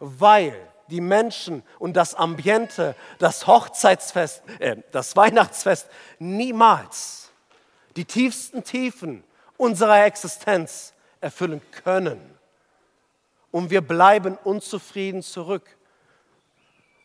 weil 0.00 0.56
die 0.88 1.02
Menschen 1.02 1.62
und 1.78 1.96
das 1.96 2.14
Ambiente, 2.14 2.94
das 3.18 3.46
Hochzeitsfest, 3.46 4.42
äh, 4.58 4.76
das 4.92 5.16
Weihnachtsfest 5.16 5.88
niemals 6.18 7.30
die 7.96 8.04
tiefsten 8.04 8.62
Tiefen 8.62 9.24
unserer 9.56 10.04
Existenz 10.04 10.92
erfüllen 11.20 11.60
können. 11.70 12.20
Und 13.50 13.70
wir 13.70 13.80
bleiben 13.80 14.36
unzufrieden 14.44 15.22
zurück, 15.22 15.76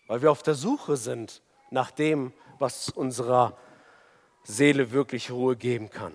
weil 0.08 0.22
wir 0.22 0.32
auf 0.32 0.44
der 0.44 0.56
Suche 0.56 0.98
sind 0.98 1.41
nach 1.70 1.91
dem, 1.91 2.34
was 2.60 2.89
unserer 2.89 3.58
Seele 4.44 4.91
wirklich 4.91 5.32
Ruhe 5.32 5.56
geben 5.56 5.89
kann. 5.89 6.13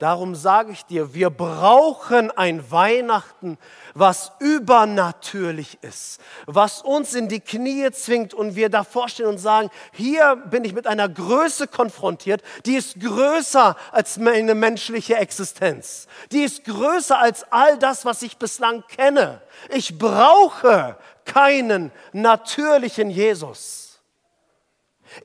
Darum 0.00 0.34
sage 0.34 0.72
ich 0.72 0.86
dir, 0.86 1.12
wir 1.12 1.28
brauchen 1.28 2.30
ein 2.30 2.70
Weihnachten, 2.70 3.58
was 3.92 4.32
übernatürlich 4.38 5.76
ist, 5.82 6.22
was 6.46 6.80
uns 6.80 7.12
in 7.12 7.28
die 7.28 7.40
Knie 7.40 7.90
zwingt 7.90 8.32
und 8.32 8.56
wir 8.56 8.70
davor 8.70 9.10
stehen 9.10 9.26
und 9.26 9.36
sagen, 9.36 9.68
hier 9.92 10.36
bin 10.36 10.64
ich 10.64 10.72
mit 10.72 10.86
einer 10.86 11.06
Größe 11.06 11.66
konfrontiert, 11.66 12.42
die 12.64 12.76
ist 12.76 12.98
größer 12.98 13.76
als 13.92 14.16
meine 14.16 14.54
menschliche 14.54 15.16
Existenz, 15.16 16.08
die 16.32 16.44
ist 16.44 16.64
größer 16.64 17.18
als 17.18 17.44
all 17.52 17.76
das, 17.76 18.06
was 18.06 18.22
ich 18.22 18.38
bislang 18.38 18.82
kenne. 18.88 19.42
Ich 19.68 19.98
brauche 19.98 20.96
keinen 21.26 21.92
natürlichen 22.14 23.10
Jesus. 23.10 24.00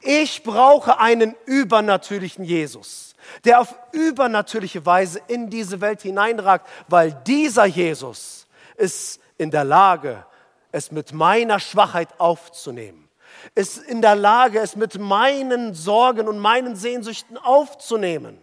Ich 0.02 0.44
brauche 0.44 1.00
einen 1.00 1.36
übernatürlichen 1.46 2.44
Jesus, 2.44 3.15
der 3.44 3.62
auf 3.62 3.76
übernatürliche 3.92 4.86
Weise 4.86 5.22
in 5.28 5.50
diese 5.50 5.82
Welt 5.82 6.02
hineinragt, 6.02 6.68
weil 6.88 7.12
dieser 7.26 7.66
Jesus 7.66 8.48
ist 8.78 9.20
in 9.38 9.52
der 9.52 9.64
Lage, 9.64 10.26
es 10.72 10.92
mit 10.92 11.14
meiner 11.14 11.60
Schwachheit 11.60 12.10
aufzunehmen, 12.20 13.08
ist 13.54 13.78
in 13.78 14.02
der 14.02 14.16
Lage, 14.16 14.60
es 14.60 14.76
mit 14.76 15.00
meinen 15.00 15.74
Sorgen 15.74 16.28
und 16.28 16.40
meinen 16.40 16.76
Sehnsüchten 16.76 17.38
aufzunehmen 17.38 18.38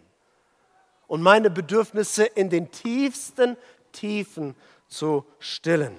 und 1.06 1.22
meine 1.22 1.50
Bedürfnisse 1.50 2.24
in 2.24 2.48
den 2.48 2.70
tiefsten 2.70 3.56
Tiefen 3.92 4.54
zu 4.88 5.26
stillen. 5.38 5.96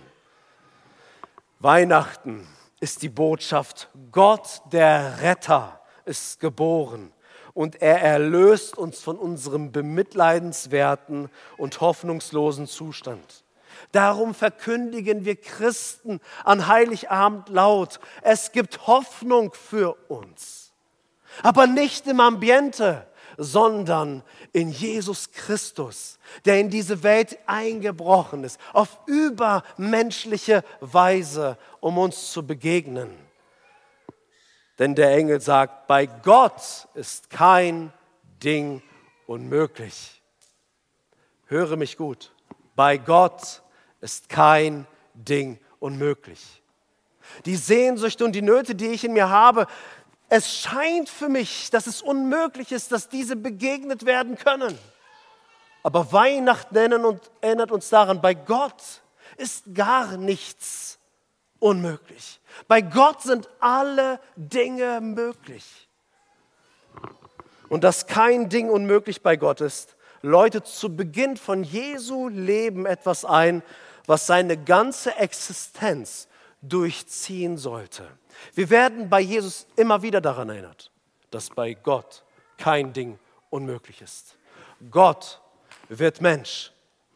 Weihnachten 1.59 2.47
ist 2.79 3.01
die 3.01 3.09
Botschaft, 3.09 3.89
Gott 4.11 4.61
der 4.71 5.21
Retter 5.21 5.79
ist 6.05 6.39
geboren 6.39 7.13
und 7.53 7.81
er 7.81 8.01
erlöst 8.01 8.77
uns 8.77 9.01
von 9.01 9.17
unserem 9.17 9.71
bemitleidenswerten 9.71 11.29
und 11.57 11.81
hoffnungslosen 11.81 12.67
Zustand. 12.67 13.43
Darum 13.91 14.33
verkündigen 14.33 15.25
wir 15.25 15.35
Christen 15.35 16.19
an 16.43 16.67
Heiligabend 16.67 17.49
laut, 17.49 17.99
es 18.21 18.51
gibt 18.51 18.87
Hoffnung 18.87 19.53
für 19.53 19.95
uns, 20.07 20.71
aber 21.41 21.67
nicht 21.67 22.07
im 22.07 22.19
Ambiente, 22.19 23.07
sondern 23.37 24.23
in 24.51 24.69
Jesus 24.69 25.31
Christus, 25.31 26.19
der 26.45 26.59
in 26.59 26.69
diese 26.69 27.03
Welt 27.03 27.37
eingebrochen 27.47 28.43
ist, 28.43 28.59
auf 28.73 28.99
übermenschliche 29.07 30.63
Weise, 30.81 31.57
um 31.79 31.97
uns 31.97 32.31
zu 32.31 32.45
begegnen. 32.45 33.22
Denn 34.79 34.95
der 34.95 35.11
Engel 35.11 35.39
sagt, 35.39 35.87
bei 35.87 36.05
Gott 36.05 36.87
ist 36.93 37.29
kein 37.29 37.93
Ding 38.43 38.81
unmöglich. 39.27 40.21
Höre 41.45 41.75
mich 41.75 41.97
gut, 41.97 42.33
bei 42.75 42.97
Gott 42.97 43.61
ist 44.01 44.29
kein 44.29 44.87
Ding 45.13 45.59
unmöglich. 45.79 46.63
Die 47.45 47.55
Sehnsüchte 47.55 48.25
und 48.25 48.33
die 48.33 48.41
Nöte, 48.41 48.75
die 48.75 48.87
ich 48.87 49.03
in 49.03 49.13
mir 49.13 49.29
habe, 49.29 49.67
es 50.29 50.57
scheint 50.57 51.09
für 51.09 51.29
mich, 51.29 51.69
dass 51.69 51.85
es 51.85 52.01
unmöglich 52.01 52.71
ist, 52.71 52.91
dass 52.91 53.07
diese 53.07 53.35
begegnet 53.35 54.05
werden 54.05 54.35
können. 54.35 54.77
Aber 55.83 56.11
Weihnachten 56.11 56.75
erinnert 56.75 57.71
uns 57.71 57.89
daran, 57.89 58.21
bei 58.21 58.33
Gott 58.33 58.81
ist 59.37 59.75
gar 59.75 60.17
nichts 60.17 60.97
unmöglich. 61.63 62.41
Bei 62.67 62.81
Gott 62.81 63.21
sind 63.21 63.49
alle 63.59 64.19
Dinge 64.35 64.99
möglich. 65.01 65.87
Und 67.69 67.85
dass 67.85 68.05
kein 68.05 68.49
Ding 68.49 68.69
unmöglich 68.69 69.23
bei 69.23 69.37
Gott 69.37 69.61
ist, 69.61 69.95
läutet 70.21 70.67
zu 70.67 70.95
Beginn 70.95 71.37
von 71.37 71.63
Jesu 71.63 72.27
Leben 72.27 72.85
etwas 72.85 73.23
ein, 73.23 73.63
was 74.05 74.27
seine 74.27 74.57
ganze 74.61 75.15
Existenz 75.15 76.27
durchziehen 76.61 77.57
sollte. 77.57 78.07
Wir 78.53 78.69
werden 78.69 79.09
bei 79.09 79.21
Jesus 79.21 79.65
immer 79.77 80.01
wieder 80.01 80.19
daran 80.19 80.49
erinnert, 80.49 80.91
dass 81.31 81.49
bei 81.49 81.75
Gott 81.75 82.23
kein 82.57 82.91
Ding 82.91 83.17
unmöglich 83.49 84.01
ist. 84.01 84.35
Gott 84.91 85.41
wird 85.87 86.19
Mensch. 86.19 86.73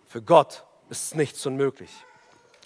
Für 0.07 0.21
Gott 0.21 0.63
ist 0.89 1.15
nichts 1.15 1.45
unmöglich. 1.45 1.91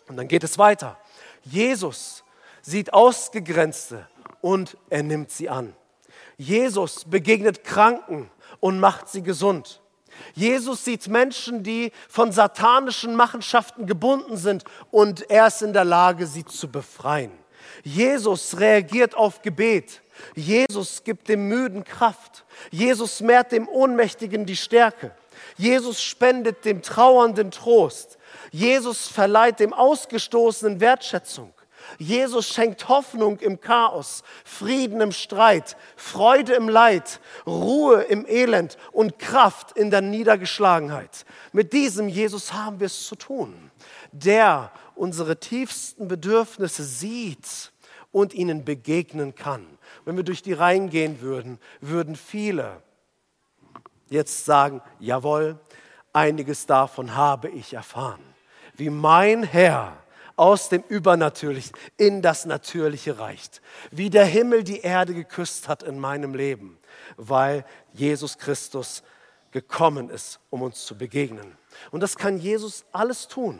Und 0.08 0.18
dann 0.18 0.28
geht 0.28 0.44
es 0.44 0.58
weiter. 0.58 1.00
Jesus 1.44 2.24
sieht 2.62 2.94
Ausgegrenzte 2.94 4.08
und 4.42 4.78
er 4.90 5.04
nimmt 5.04 5.32
sie 5.32 5.50
an. 5.50 5.74
Jesus 6.38 7.06
begegnet 7.06 7.64
Kranken 7.64 8.30
und 8.60 8.80
macht 8.80 9.10
sie 9.10 9.22
gesund. 9.22 9.82
Jesus 10.34 10.86
sieht 10.86 11.08
Menschen, 11.08 11.64
die 11.64 11.92
von 12.10 12.32
satanischen 12.32 13.16
Machenschaften 13.16 13.86
gebunden 13.86 14.38
sind 14.38 14.64
und 14.92 15.30
er 15.30 15.48
ist 15.48 15.62
in 15.62 15.74
der 15.74 15.86
Lage, 15.86 16.28
sie 16.28 16.46
zu 16.46 16.70
befreien. 16.70 17.32
Jesus 17.84 18.60
reagiert 18.60 19.16
auf 19.16 19.42
Gebet. 19.42 20.02
Jesus 20.36 21.04
gibt 21.04 21.30
dem 21.30 21.48
Müden 21.48 21.84
Kraft. 21.84 22.46
Jesus 22.70 23.22
mehrt 23.22 23.52
dem 23.52 23.68
Ohnmächtigen 23.68 24.46
die 24.46 24.56
Stärke. 24.56 25.16
Jesus 25.58 26.02
spendet 26.02 26.66
dem 26.66 26.82
Trauernden 26.82 27.52
Trost. 27.52 28.18
Jesus 28.52 29.08
verleiht 29.08 29.60
dem 29.60 29.74
Ausgestoßenen 29.74 30.80
Wertschätzung. 30.80 31.54
Jesus 31.98 32.48
schenkt 32.48 32.88
Hoffnung 32.90 33.40
im 33.40 33.60
Chaos, 33.60 34.24
Frieden 34.44 35.02
im 35.02 35.12
Streit, 35.12 35.78
Freude 35.96 36.54
im 36.54 36.70
Leid, 36.70 37.20
Ruhe 37.48 38.04
im 38.04 38.26
Elend 38.28 38.78
und 38.92 39.20
Kraft 39.20 39.72
in 39.72 39.90
der 39.90 40.02
Niedergeschlagenheit. 40.02 41.26
Mit 41.54 41.74
diesem 41.74 42.08
Jesus 42.08 42.54
haben 42.54 42.80
wir 42.80 42.88
es 42.88 43.08
zu 43.08 43.16
tun, 43.16 43.72
der 44.12 44.72
unsere 44.96 45.40
tiefsten 45.40 46.08
Bedürfnisse 46.08 46.84
sieht 46.84 47.72
und 48.12 48.34
ihnen 48.34 48.66
begegnen 48.66 49.36
kann. 49.36 49.66
Wenn 50.06 50.18
wir 50.18 50.24
durch 50.24 50.44
die 50.44 50.54
Reihen 50.54 50.90
gehen 50.90 51.22
würden, 51.22 51.60
würden 51.80 52.16
viele 52.16 52.82
jetzt 54.10 54.46
sagen, 54.46 54.82
jawohl, 55.00 55.58
einiges 56.14 56.66
davon 56.66 57.16
habe 57.16 57.50
ich 57.50 57.74
erfahren. 57.74 58.31
Wie 58.76 58.90
mein 58.90 59.44
Herr 59.44 59.98
aus 60.36 60.70
dem 60.70 60.84
Übernatürlichen 60.88 61.74
in 61.98 62.22
das 62.22 62.46
Natürliche 62.46 63.20
reicht. 63.20 63.62
Wie 63.92 64.10
der 64.10 64.26
Himmel 64.26 64.64
die 64.64 64.80
Erde 64.80 65.14
geküsst 65.14 65.68
hat 65.68 65.84
in 65.84 66.00
meinem 66.00 66.34
Leben, 66.34 66.80
weil 67.18 67.66
Jesus 67.94 68.38
Christus 68.38 69.04
gekommen 69.52 70.10
ist, 70.10 70.40
um 70.50 70.62
uns 70.62 70.86
zu 70.86 70.98
begegnen. 70.98 71.58
Und 71.92 72.02
das 72.02 72.18
kann 72.18 72.38
Jesus 72.38 72.86
alles 72.92 73.28
tun, 73.28 73.60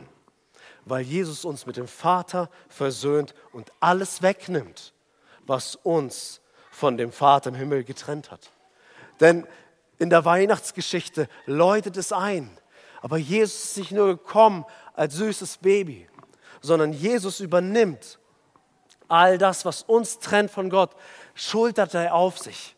weil 0.86 1.02
Jesus 1.02 1.46
uns 1.46 1.66
mit 1.66 1.78
dem 1.78 1.88
Vater 1.88 2.50
versöhnt 2.70 3.36
und 3.52 3.72
alles 3.80 4.22
wegnimmt, 4.22 4.94
was 5.46 5.76
uns 5.76 6.42
von 6.72 6.98
dem 6.98 7.12
Vater 7.12 7.50
im 7.50 7.56
Himmel 7.56 7.84
getrennt 7.84 8.32
hat. 8.32 8.50
Denn 9.20 9.46
in 10.00 10.10
der 10.10 10.26
Weihnachtsgeschichte 10.26 11.28
läutet 11.46 11.98
es 11.98 12.12
ein, 12.12 12.50
aber 13.02 13.18
Jesus 13.18 13.66
ist 13.66 13.78
nicht 13.78 13.92
nur 13.92 14.08
gekommen 14.08 14.66
als 14.94 15.16
süßes 15.16 15.58
Baby, 15.58 16.08
sondern 16.62 16.94
Jesus 16.94 17.40
übernimmt 17.40 18.20
all 19.08 19.38
das, 19.38 19.66
was 19.66 19.84
uns 19.84 20.20
trennt 20.20 20.52
von 20.52 20.70
Gott, 20.70 20.96
schultert 21.34 21.94
er 21.94 22.14
auf 22.14 22.38
sich. 22.40 22.76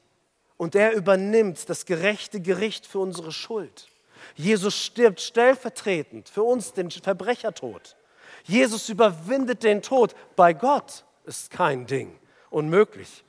Und 0.57 0.75
er 0.75 0.93
übernimmt 0.93 1.69
das 1.69 1.85
gerechte 1.85 2.39
Gericht 2.39 2.87
für 2.87 2.99
unsere 2.99 3.31
Schuld. 3.31 3.87
Jesus 4.35 4.77
stirbt 4.77 5.19
stellvertretend 5.19 6.29
für 6.29 6.43
uns 6.43 6.73
den 6.73 6.89
Verbrechertod. 6.89 7.95
Jesus 8.43 8.89
überwindet 8.89 9.63
den 9.63 9.81
Tod. 9.81 10.15
Bei 10.35 10.53
Gott 10.53 11.05
ist 11.25 11.51
kein 11.51 11.85
Ding 11.85 12.17
unmöglich. 12.49 13.23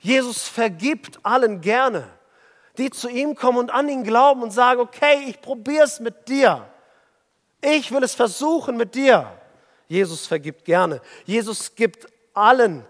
Jesus 0.00 0.48
vergibt 0.48 1.18
allen 1.24 1.60
gerne, 1.60 2.08
die 2.78 2.90
zu 2.90 3.08
ihm 3.08 3.34
kommen 3.34 3.58
und 3.58 3.70
an 3.70 3.88
ihn 3.88 4.04
glauben 4.04 4.42
und 4.42 4.52
sagen, 4.52 4.80
okay, 4.80 5.24
ich 5.26 5.40
probiere 5.40 5.84
es 5.84 6.00
mit 6.00 6.28
dir. 6.28 6.68
Ich 7.60 7.90
will 7.90 8.02
es 8.02 8.14
versuchen 8.14 8.76
mit 8.76 8.94
dir. 8.94 9.30
Jesus 9.88 10.26
vergibt 10.26 10.64
gerne. 10.64 11.00
Jesus 11.24 11.74
gibt 11.74 12.06
allen, 12.34 12.84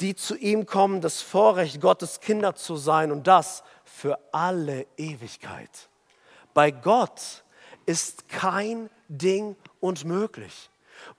die 0.00 0.14
zu 0.14 0.36
ihm 0.36 0.66
kommen, 0.66 1.00
das 1.00 1.22
Vorrecht, 1.22 1.80
Gottes 1.80 2.20
Kinder 2.20 2.54
zu 2.54 2.76
sein 2.76 3.12
und 3.12 3.26
das 3.26 3.62
für 3.84 4.18
alle 4.32 4.86
Ewigkeit. 4.96 5.88
Bei 6.52 6.70
Gott 6.70 7.44
ist 7.86 8.28
kein 8.28 8.90
Ding 9.08 9.56
unmöglich. 9.80 10.70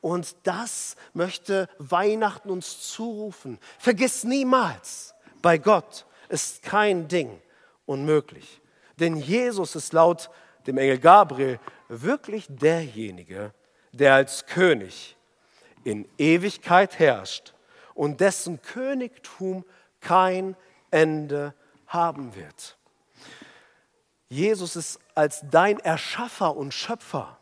Und 0.02 0.36
das 0.44 0.96
möchte 1.14 1.70
Weihnachten 1.78 2.50
uns 2.50 2.92
zurufen. 2.92 3.60
Vergiss 3.78 4.24
niemals, 4.24 5.14
bei 5.42 5.58
Gott 5.58 6.06
ist 6.30 6.64
kein 6.64 7.08
Ding 7.08 7.42
unmöglich. 7.86 8.62
Denn 9.00 9.18
Jesus 9.18 9.76
ist 9.76 9.94
laut 9.94 10.30
dem 10.66 10.78
Engel 10.78 10.98
Gabriel 11.00 11.60
wirklich 11.88 12.48
derjenige, 12.50 13.54
der 13.92 14.16
als 14.16 14.46
König 14.46 15.16
in 15.84 16.08
Ewigkeit 16.18 17.00
herrscht 17.00 17.54
und 17.94 18.20
dessen 18.20 18.62
Königtum 18.62 19.64
kein 20.02 20.56
Ende 20.92 21.54
haben 21.88 22.36
wird. 22.36 22.78
Jesus 24.28 24.76
ist 24.76 25.00
als 25.14 25.44
dein 25.50 25.80
Erschaffer 25.80 26.56
und 26.56 26.74
Schöpfer 26.74 27.38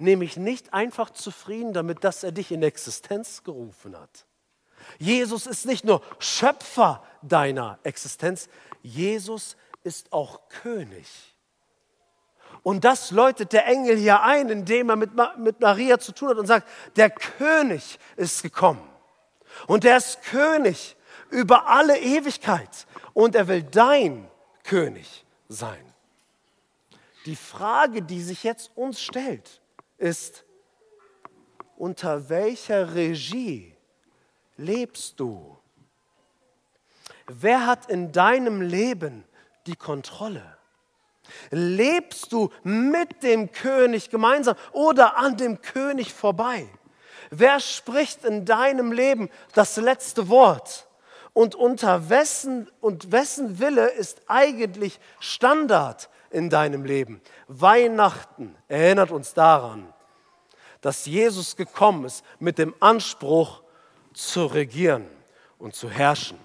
nämlich 0.00 0.36
nicht 0.36 0.72
einfach 0.72 1.10
zufrieden 1.10 1.72
damit, 1.72 2.04
dass 2.04 2.24
er 2.24 2.32
dich 2.32 2.50
in 2.50 2.62
Existenz 2.62 3.44
gerufen 3.44 3.96
hat. 3.98 4.26
Jesus 4.98 5.46
ist 5.46 5.66
nicht 5.66 5.84
nur 5.84 6.02
Schöpfer 6.18 7.04
deiner 7.22 7.78
Existenz, 7.82 8.48
Jesus 8.82 9.56
ist 9.84 10.12
auch 10.12 10.48
König. 10.48 11.06
Und 12.62 12.84
das 12.84 13.10
läutet 13.10 13.52
der 13.52 13.66
Engel 13.66 13.96
hier 13.96 14.22
ein, 14.22 14.48
indem 14.48 14.90
er 14.90 14.96
mit, 14.96 15.10
mit 15.38 15.60
Maria 15.60 15.98
zu 15.98 16.12
tun 16.12 16.30
hat 16.30 16.38
und 16.38 16.46
sagt, 16.46 16.68
der 16.96 17.10
König 17.10 17.98
ist 18.16 18.42
gekommen. 18.42 18.86
Und 19.66 19.84
er 19.84 19.96
ist 19.96 20.22
König 20.22 20.96
über 21.30 21.68
alle 21.68 21.98
Ewigkeit. 21.98 22.86
Und 23.14 23.34
er 23.34 23.48
will 23.48 23.62
dein 23.62 24.28
König 24.62 25.24
sein. 25.48 25.84
Die 27.26 27.36
Frage, 27.36 28.02
die 28.02 28.22
sich 28.22 28.44
jetzt 28.44 28.70
uns 28.74 29.00
stellt, 29.00 29.60
ist, 29.98 30.44
unter 31.76 32.28
welcher 32.28 32.94
Regie 32.94 33.74
lebst 34.56 35.18
du? 35.18 35.58
Wer 37.26 37.66
hat 37.66 37.88
in 37.88 38.12
deinem 38.12 38.60
Leben 38.60 39.24
die 39.66 39.76
Kontrolle? 39.76 40.58
Lebst 41.50 42.32
du 42.32 42.50
mit 42.62 43.22
dem 43.22 43.52
König 43.52 44.10
gemeinsam 44.10 44.56
oder 44.72 45.16
an 45.16 45.36
dem 45.36 45.60
König 45.60 46.12
vorbei? 46.12 46.66
Wer 47.30 47.60
spricht 47.60 48.24
in 48.24 48.44
deinem 48.44 48.92
Leben 48.92 49.30
das 49.54 49.76
letzte 49.76 50.28
Wort? 50.28 50.88
Und 51.32 51.54
unter 51.54 52.10
wessen 52.10 52.68
und 52.80 53.12
wessen 53.12 53.60
Wille 53.60 53.86
ist 53.88 54.22
eigentlich 54.26 54.98
Standard 55.20 56.10
in 56.30 56.50
deinem 56.50 56.84
Leben? 56.84 57.20
Weihnachten 57.46 58.56
erinnert 58.66 59.12
uns 59.12 59.32
daran, 59.32 59.92
dass 60.80 61.06
Jesus 61.06 61.56
gekommen 61.56 62.04
ist 62.04 62.24
mit 62.40 62.58
dem 62.58 62.74
Anspruch 62.80 63.62
zu 64.12 64.46
regieren 64.46 65.06
und 65.58 65.74
zu 65.74 65.88
herrschen. 65.88 66.38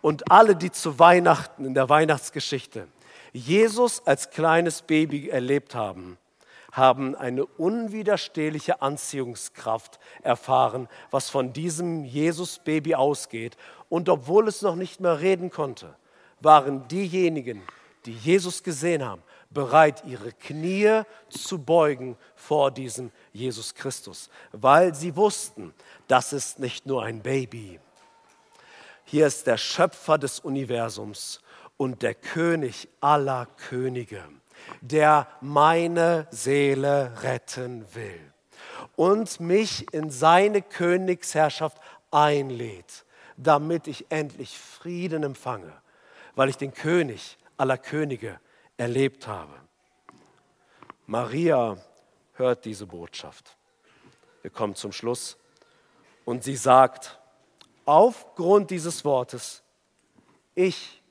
Und 0.00 0.30
alle, 0.30 0.54
die 0.54 0.70
zu 0.70 0.98
Weihnachten 0.98 1.64
in 1.64 1.74
der 1.74 1.88
Weihnachtsgeschichte 1.88 2.86
Jesus 3.36 4.06
als 4.06 4.30
kleines 4.30 4.82
Baby 4.82 5.28
erlebt 5.28 5.74
haben, 5.74 6.18
haben 6.70 7.16
eine 7.16 7.44
unwiderstehliche 7.44 8.80
Anziehungskraft 8.80 9.98
erfahren, 10.22 10.88
was 11.10 11.30
von 11.30 11.52
diesem 11.52 12.04
Jesus-Baby 12.04 12.94
ausgeht. 12.94 13.56
Und 13.88 14.08
obwohl 14.08 14.46
es 14.46 14.62
noch 14.62 14.76
nicht 14.76 15.00
mehr 15.00 15.18
reden 15.18 15.50
konnte, 15.50 15.96
waren 16.40 16.86
diejenigen, 16.86 17.62
die 18.06 18.12
Jesus 18.12 18.62
gesehen 18.62 19.04
haben, 19.04 19.22
bereit, 19.50 20.04
ihre 20.06 20.30
Knie 20.30 21.02
zu 21.28 21.58
beugen 21.58 22.16
vor 22.36 22.70
diesem 22.70 23.10
Jesus 23.32 23.74
Christus, 23.74 24.30
weil 24.52 24.94
sie 24.94 25.16
wussten, 25.16 25.74
das 26.06 26.32
ist 26.32 26.60
nicht 26.60 26.86
nur 26.86 27.02
ein 27.02 27.20
Baby. 27.20 27.80
Hier 29.04 29.26
ist 29.26 29.48
der 29.48 29.56
Schöpfer 29.56 30.18
des 30.18 30.38
Universums 30.38 31.40
und 31.76 32.02
der 32.02 32.14
König 32.14 32.88
aller 33.00 33.46
Könige, 33.68 34.22
der 34.80 35.26
meine 35.40 36.26
Seele 36.30 37.12
retten 37.22 37.84
will 37.94 38.32
und 38.96 39.40
mich 39.40 39.92
in 39.92 40.10
seine 40.10 40.62
Königsherrschaft 40.62 41.78
einlädt, 42.10 43.04
damit 43.36 43.86
ich 43.86 44.06
endlich 44.10 44.56
Frieden 44.58 45.22
empfange, 45.22 45.72
weil 46.34 46.48
ich 46.48 46.56
den 46.56 46.72
König 46.72 47.36
aller 47.56 47.78
Könige 47.78 48.38
erlebt 48.76 49.26
habe. 49.26 49.54
Maria 51.06 51.76
hört 52.34 52.64
diese 52.64 52.86
Botschaft. 52.86 53.56
Wir 54.42 54.50
kommen 54.50 54.74
zum 54.74 54.92
Schluss. 54.92 55.36
Und 56.24 56.44
sie 56.44 56.56
sagt, 56.56 57.18
aufgrund 57.84 58.70
dieses 58.70 59.04
Wortes, 59.04 59.62
ich 60.54 61.02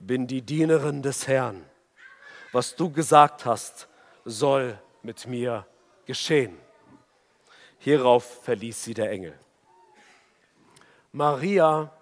bin 0.00 0.26
die 0.26 0.42
Dienerin 0.42 1.02
des 1.02 1.28
Herrn. 1.28 1.64
Was 2.52 2.74
du 2.74 2.90
gesagt 2.90 3.44
hast, 3.44 3.88
soll 4.24 4.78
mit 5.02 5.26
mir 5.26 5.66
geschehen. 6.06 6.58
Hierauf 7.78 8.42
verließ 8.42 8.82
sie 8.82 8.94
der 8.94 9.10
Engel. 9.10 9.38
Maria 11.12 11.92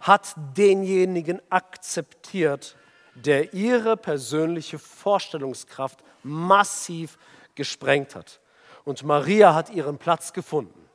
hat 0.00 0.34
denjenigen 0.56 1.40
akzeptiert, 1.50 2.76
der 3.14 3.52
ihre 3.52 3.96
persönliche 3.96 4.78
Vorstellungskraft 4.78 6.02
massiv 6.22 7.18
gesprengt 7.54 8.14
hat. 8.14 8.40
Und 8.84 9.02
Maria 9.02 9.54
hat 9.54 9.70
ihren 9.70 9.98
Platz 9.98 10.32
gefunden 10.32 10.88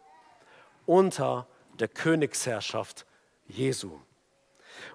unter 0.85 1.47
der 1.79 1.87
Königsherrschaft 1.87 3.05
Jesu. 3.47 3.99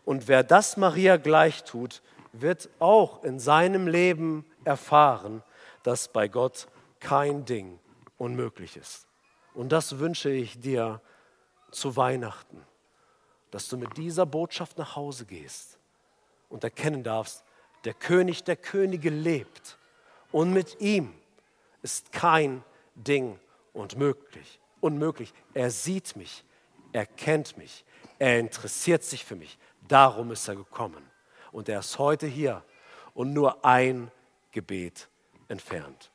Und 0.04 0.28
wer 0.28 0.42
das 0.42 0.76
Maria 0.76 1.16
gleich 1.16 1.64
tut, 1.64 2.02
wird 2.32 2.68
auch 2.78 3.24
in 3.24 3.38
seinem 3.38 3.86
Leben 3.86 4.44
erfahren, 4.64 5.42
dass 5.82 6.08
bei 6.08 6.28
Gott 6.28 6.68
kein 7.00 7.44
Ding 7.44 7.78
unmöglich 8.18 8.76
ist. 8.76 9.06
Und 9.54 9.72
das 9.72 9.98
wünsche 9.98 10.30
ich 10.30 10.60
dir 10.60 11.00
zu 11.70 11.96
Weihnachten, 11.96 12.64
dass 13.50 13.68
du 13.68 13.76
mit 13.76 13.96
dieser 13.96 14.26
Botschaft 14.26 14.78
nach 14.78 14.96
Hause 14.96 15.24
gehst 15.24 15.78
und 16.48 16.62
erkennen 16.64 17.02
darfst, 17.02 17.44
der 17.84 17.94
König 17.94 18.44
der 18.44 18.56
Könige 18.56 19.10
lebt 19.10 19.78
und 20.32 20.52
mit 20.52 20.80
ihm 20.80 21.14
ist 21.82 22.12
kein 22.12 22.62
Ding 22.94 23.38
unmöglich. 23.72 24.60
unmöglich. 24.80 25.32
Er 25.54 25.70
sieht 25.70 26.16
mich, 26.16 26.44
er 26.92 27.06
kennt 27.06 27.56
mich, 27.56 27.84
er 28.18 28.38
interessiert 28.38 29.02
sich 29.02 29.24
für 29.24 29.36
mich. 29.36 29.58
Darum 29.90 30.30
ist 30.30 30.46
er 30.46 30.54
gekommen. 30.54 31.02
Und 31.50 31.68
er 31.68 31.80
ist 31.80 31.98
heute 31.98 32.28
hier 32.28 32.62
und 33.12 33.32
nur 33.32 33.64
ein 33.64 34.12
Gebet 34.52 35.08
entfernt. 35.48 36.12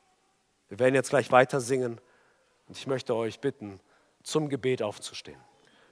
Wir 0.70 0.80
werden 0.80 0.96
jetzt 0.96 1.10
gleich 1.10 1.30
weiter 1.32 1.60
singen 1.60 2.00
und 2.70 2.78
ich 2.78 2.88
möchte 2.88 3.14
euch 3.14 3.42
bitten, 3.42 3.82
zum 4.24 4.48
Gebet 4.48 4.82
aufzustehen. 4.82 5.40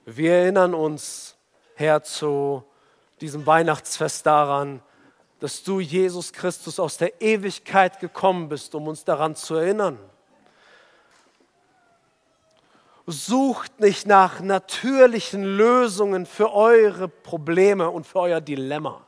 Wir 0.06 0.32
erinnern 0.32 0.72
uns, 0.72 1.36
Herr, 1.74 2.02
zu 2.02 2.64
diesem 3.20 3.46
Weihnachtsfest 3.46 4.24
daran, 4.24 4.82
dass 5.40 5.62
du, 5.62 5.78
Jesus 5.78 6.32
Christus, 6.32 6.80
aus 6.80 6.96
der 6.96 7.20
Ewigkeit 7.20 8.00
gekommen 8.00 8.48
bist, 8.48 8.74
um 8.74 8.88
uns 8.88 9.04
daran 9.04 9.36
zu 9.36 9.56
erinnern. 9.56 9.98
Sucht 13.06 13.80
nicht 13.80 14.06
nach 14.06 14.40
natürlichen 14.40 15.44
Lösungen 15.44 16.24
für 16.24 16.52
eure 16.52 17.08
Probleme 17.08 17.90
und 17.90 18.06
für 18.06 18.20
euer 18.20 18.40
Dilemma. 18.40 19.06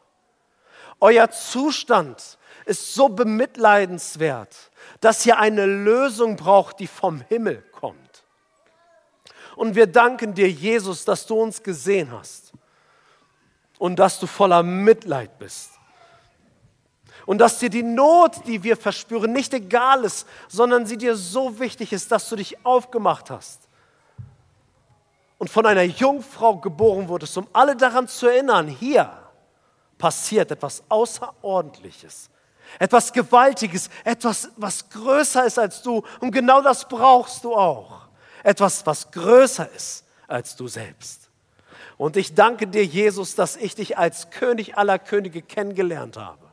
Euer 1.01 1.31
Zustand 1.31 2.39
ist 2.67 2.95
so 2.95 3.09
bemitleidenswert, 3.09 4.71
dass 5.01 5.25
ihr 5.25 5.39
eine 5.39 5.65
Lösung 5.65 6.37
braucht, 6.37 6.79
die 6.81 6.87
vom 6.87 7.23
Himmel 7.23 7.63
kommt. 7.73 8.25
Und 9.57 9.75
wir 9.75 9.87
danken 9.87 10.35
dir, 10.35 10.51
Jesus, 10.51 11.07
dass 11.07 11.27
du 11.27 11.41
uns 11.41 11.63
gesehen 11.63 12.13
hast 12.13 12.53
und 13.79 13.99
dass 13.99 14.21
du 14.21 14.27
voller 14.27 14.63
Mitleid 14.63 15.39
bist. 15.39 15.71
Und 17.25 17.39
dass 17.39 17.59
dir 17.59 17.71
die 17.71 17.83
Not, 17.83 18.47
die 18.47 18.63
wir 18.63 18.77
verspüren, 18.77 19.33
nicht 19.33 19.55
egal 19.55 20.05
ist, 20.05 20.29
sondern 20.49 20.87
sie 20.87 20.99
dir 20.99 21.17
so 21.17 21.59
wichtig 21.59 21.93
ist, 21.93 22.13
dass 22.13 22.29
du 22.29 22.37
dich 22.37 22.65
aufgemacht 22.65 23.31
hast 23.31 23.66
und 25.39 25.51
von 25.51 25.67
einer 25.67 25.83
Jungfrau 25.83 26.57
geboren 26.57 27.09
wurdest, 27.09 27.37
um 27.37 27.47
alle 27.53 27.77
daran 27.77 28.09
zu 28.09 28.27
erinnern, 28.27 28.69
hier 28.69 29.11
passiert 29.99 30.51
etwas 30.51 30.83
Außerordentliches, 30.89 32.31
etwas 32.79 33.13
Gewaltiges, 33.13 33.91
etwas, 34.05 34.51
was 34.57 34.89
größer 34.89 35.45
ist 35.45 35.59
als 35.59 35.83
du. 35.83 36.03
Und 36.21 36.33
genau 36.33 36.63
das 36.63 36.89
brauchst 36.89 37.45
du 37.45 37.55
auch. 37.55 38.07
Etwas, 38.43 38.85
was 38.87 39.11
größer 39.11 39.71
ist 39.73 40.05
als 40.27 40.57
du 40.57 40.69
selbst. 40.69 41.31
Und 41.97 42.17
ich 42.17 42.35
danke 42.35 42.67
dir, 42.67 42.85
Jesus, 42.85 43.35
dass 43.35 43.57
ich 43.57 43.75
dich 43.75 43.97
als 43.97 44.31
König 44.31 44.77
aller 44.77 44.99
Könige 44.99 45.43
kennengelernt 45.43 46.17
habe. 46.17 46.45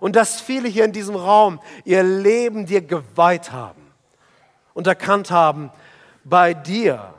Und 0.00 0.16
dass 0.16 0.40
viele 0.40 0.68
hier 0.68 0.84
in 0.84 0.92
diesem 0.92 1.16
Raum 1.16 1.60
ihr 1.84 2.02
Leben 2.02 2.66
dir 2.66 2.82
geweiht 2.82 3.52
haben 3.52 3.92
und 4.74 4.86
erkannt 4.86 5.30
haben, 5.30 5.70
bei 6.24 6.54
dir 6.54 7.14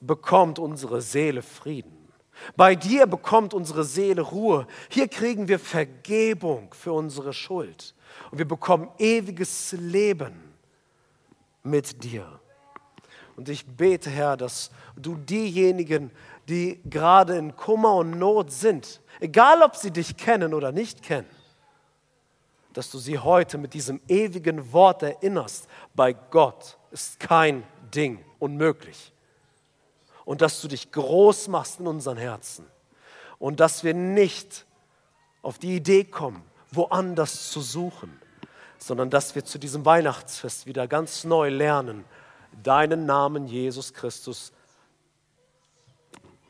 bekommt 0.00 0.58
unsere 0.58 1.00
Seele 1.00 1.42
Frieden. 1.42 1.96
Bei 2.56 2.74
dir 2.74 3.06
bekommt 3.06 3.54
unsere 3.54 3.84
Seele 3.84 4.22
Ruhe. 4.22 4.66
Hier 4.88 5.08
kriegen 5.08 5.48
wir 5.48 5.58
Vergebung 5.58 6.72
für 6.74 6.92
unsere 6.92 7.32
Schuld. 7.32 7.94
Und 8.30 8.38
wir 8.38 8.46
bekommen 8.46 8.88
ewiges 8.98 9.72
Leben 9.72 10.52
mit 11.62 12.04
dir. 12.04 12.40
Und 13.36 13.48
ich 13.48 13.66
bete, 13.66 14.10
Herr, 14.10 14.36
dass 14.36 14.70
du 14.96 15.16
diejenigen, 15.16 16.10
die 16.48 16.80
gerade 16.84 17.36
in 17.36 17.54
Kummer 17.56 17.96
und 17.96 18.18
Not 18.18 18.50
sind, 18.50 19.00
egal 19.20 19.62
ob 19.62 19.76
sie 19.76 19.90
dich 19.90 20.16
kennen 20.16 20.54
oder 20.54 20.72
nicht 20.72 21.02
kennen, 21.02 21.28
dass 22.72 22.90
du 22.90 22.98
sie 22.98 23.18
heute 23.18 23.58
mit 23.58 23.74
diesem 23.74 24.00
ewigen 24.08 24.72
Wort 24.72 25.02
erinnerst, 25.02 25.68
bei 25.94 26.12
Gott 26.12 26.78
ist 26.90 27.20
kein 27.20 27.62
Ding 27.94 28.24
unmöglich. 28.38 29.12
Und 30.26 30.42
dass 30.42 30.60
du 30.60 30.68
dich 30.68 30.92
groß 30.92 31.48
machst 31.48 31.80
in 31.80 31.86
unseren 31.86 32.18
Herzen. 32.18 32.66
Und 33.38 33.60
dass 33.60 33.82
wir 33.82 33.94
nicht 33.94 34.66
auf 35.40 35.58
die 35.58 35.76
Idee 35.76 36.04
kommen, 36.04 36.44
woanders 36.70 37.50
zu 37.50 37.62
suchen, 37.62 38.20
sondern 38.76 39.08
dass 39.08 39.34
wir 39.34 39.44
zu 39.44 39.58
diesem 39.58 39.86
Weihnachtsfest 39.86 40.66
wieder 40.66 40.86
ganz 40.86 41.24
neu 41.24 41.48
lernen, 41.48 42.04
deinen 42.62 43.06
Namen 43.06 43.46
Jesus 43.46 43.94
Christus 43.94 44.52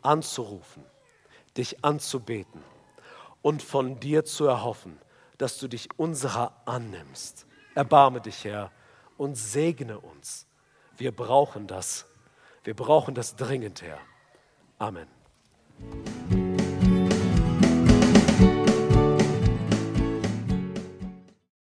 anzurufen, 0.03 0.85
dich 1.57 1.85
anzubeten 1.85 2.63
und 3.43 3.63
von 3.63 4.01
dir 4.01 4.25
zu 4.25 4.47
erhoffen, 4.47 4.99
dass 5.39 5.59
du 5.59 5.69
dich 5.69 5.89
unserer 5.99 6.53
annimmst. 6.65 7.47
Erbarme 7.75 8.21
dich, 8.21 8.45
Herr, 8.45 8.71
und 9.19 9.37
segne 9.37 9.99
uns. 9.99 10.47
Wir 10.97 11.15
brauchen 11.15 11.67
das. 11.67 12.07
Wir 12.67 12.75
brauchen 12.75 13.15
das 13.15 13.37
dringend, 13.37 13.81
Herr. 13.83 14.01
Amen. 14.79 15.07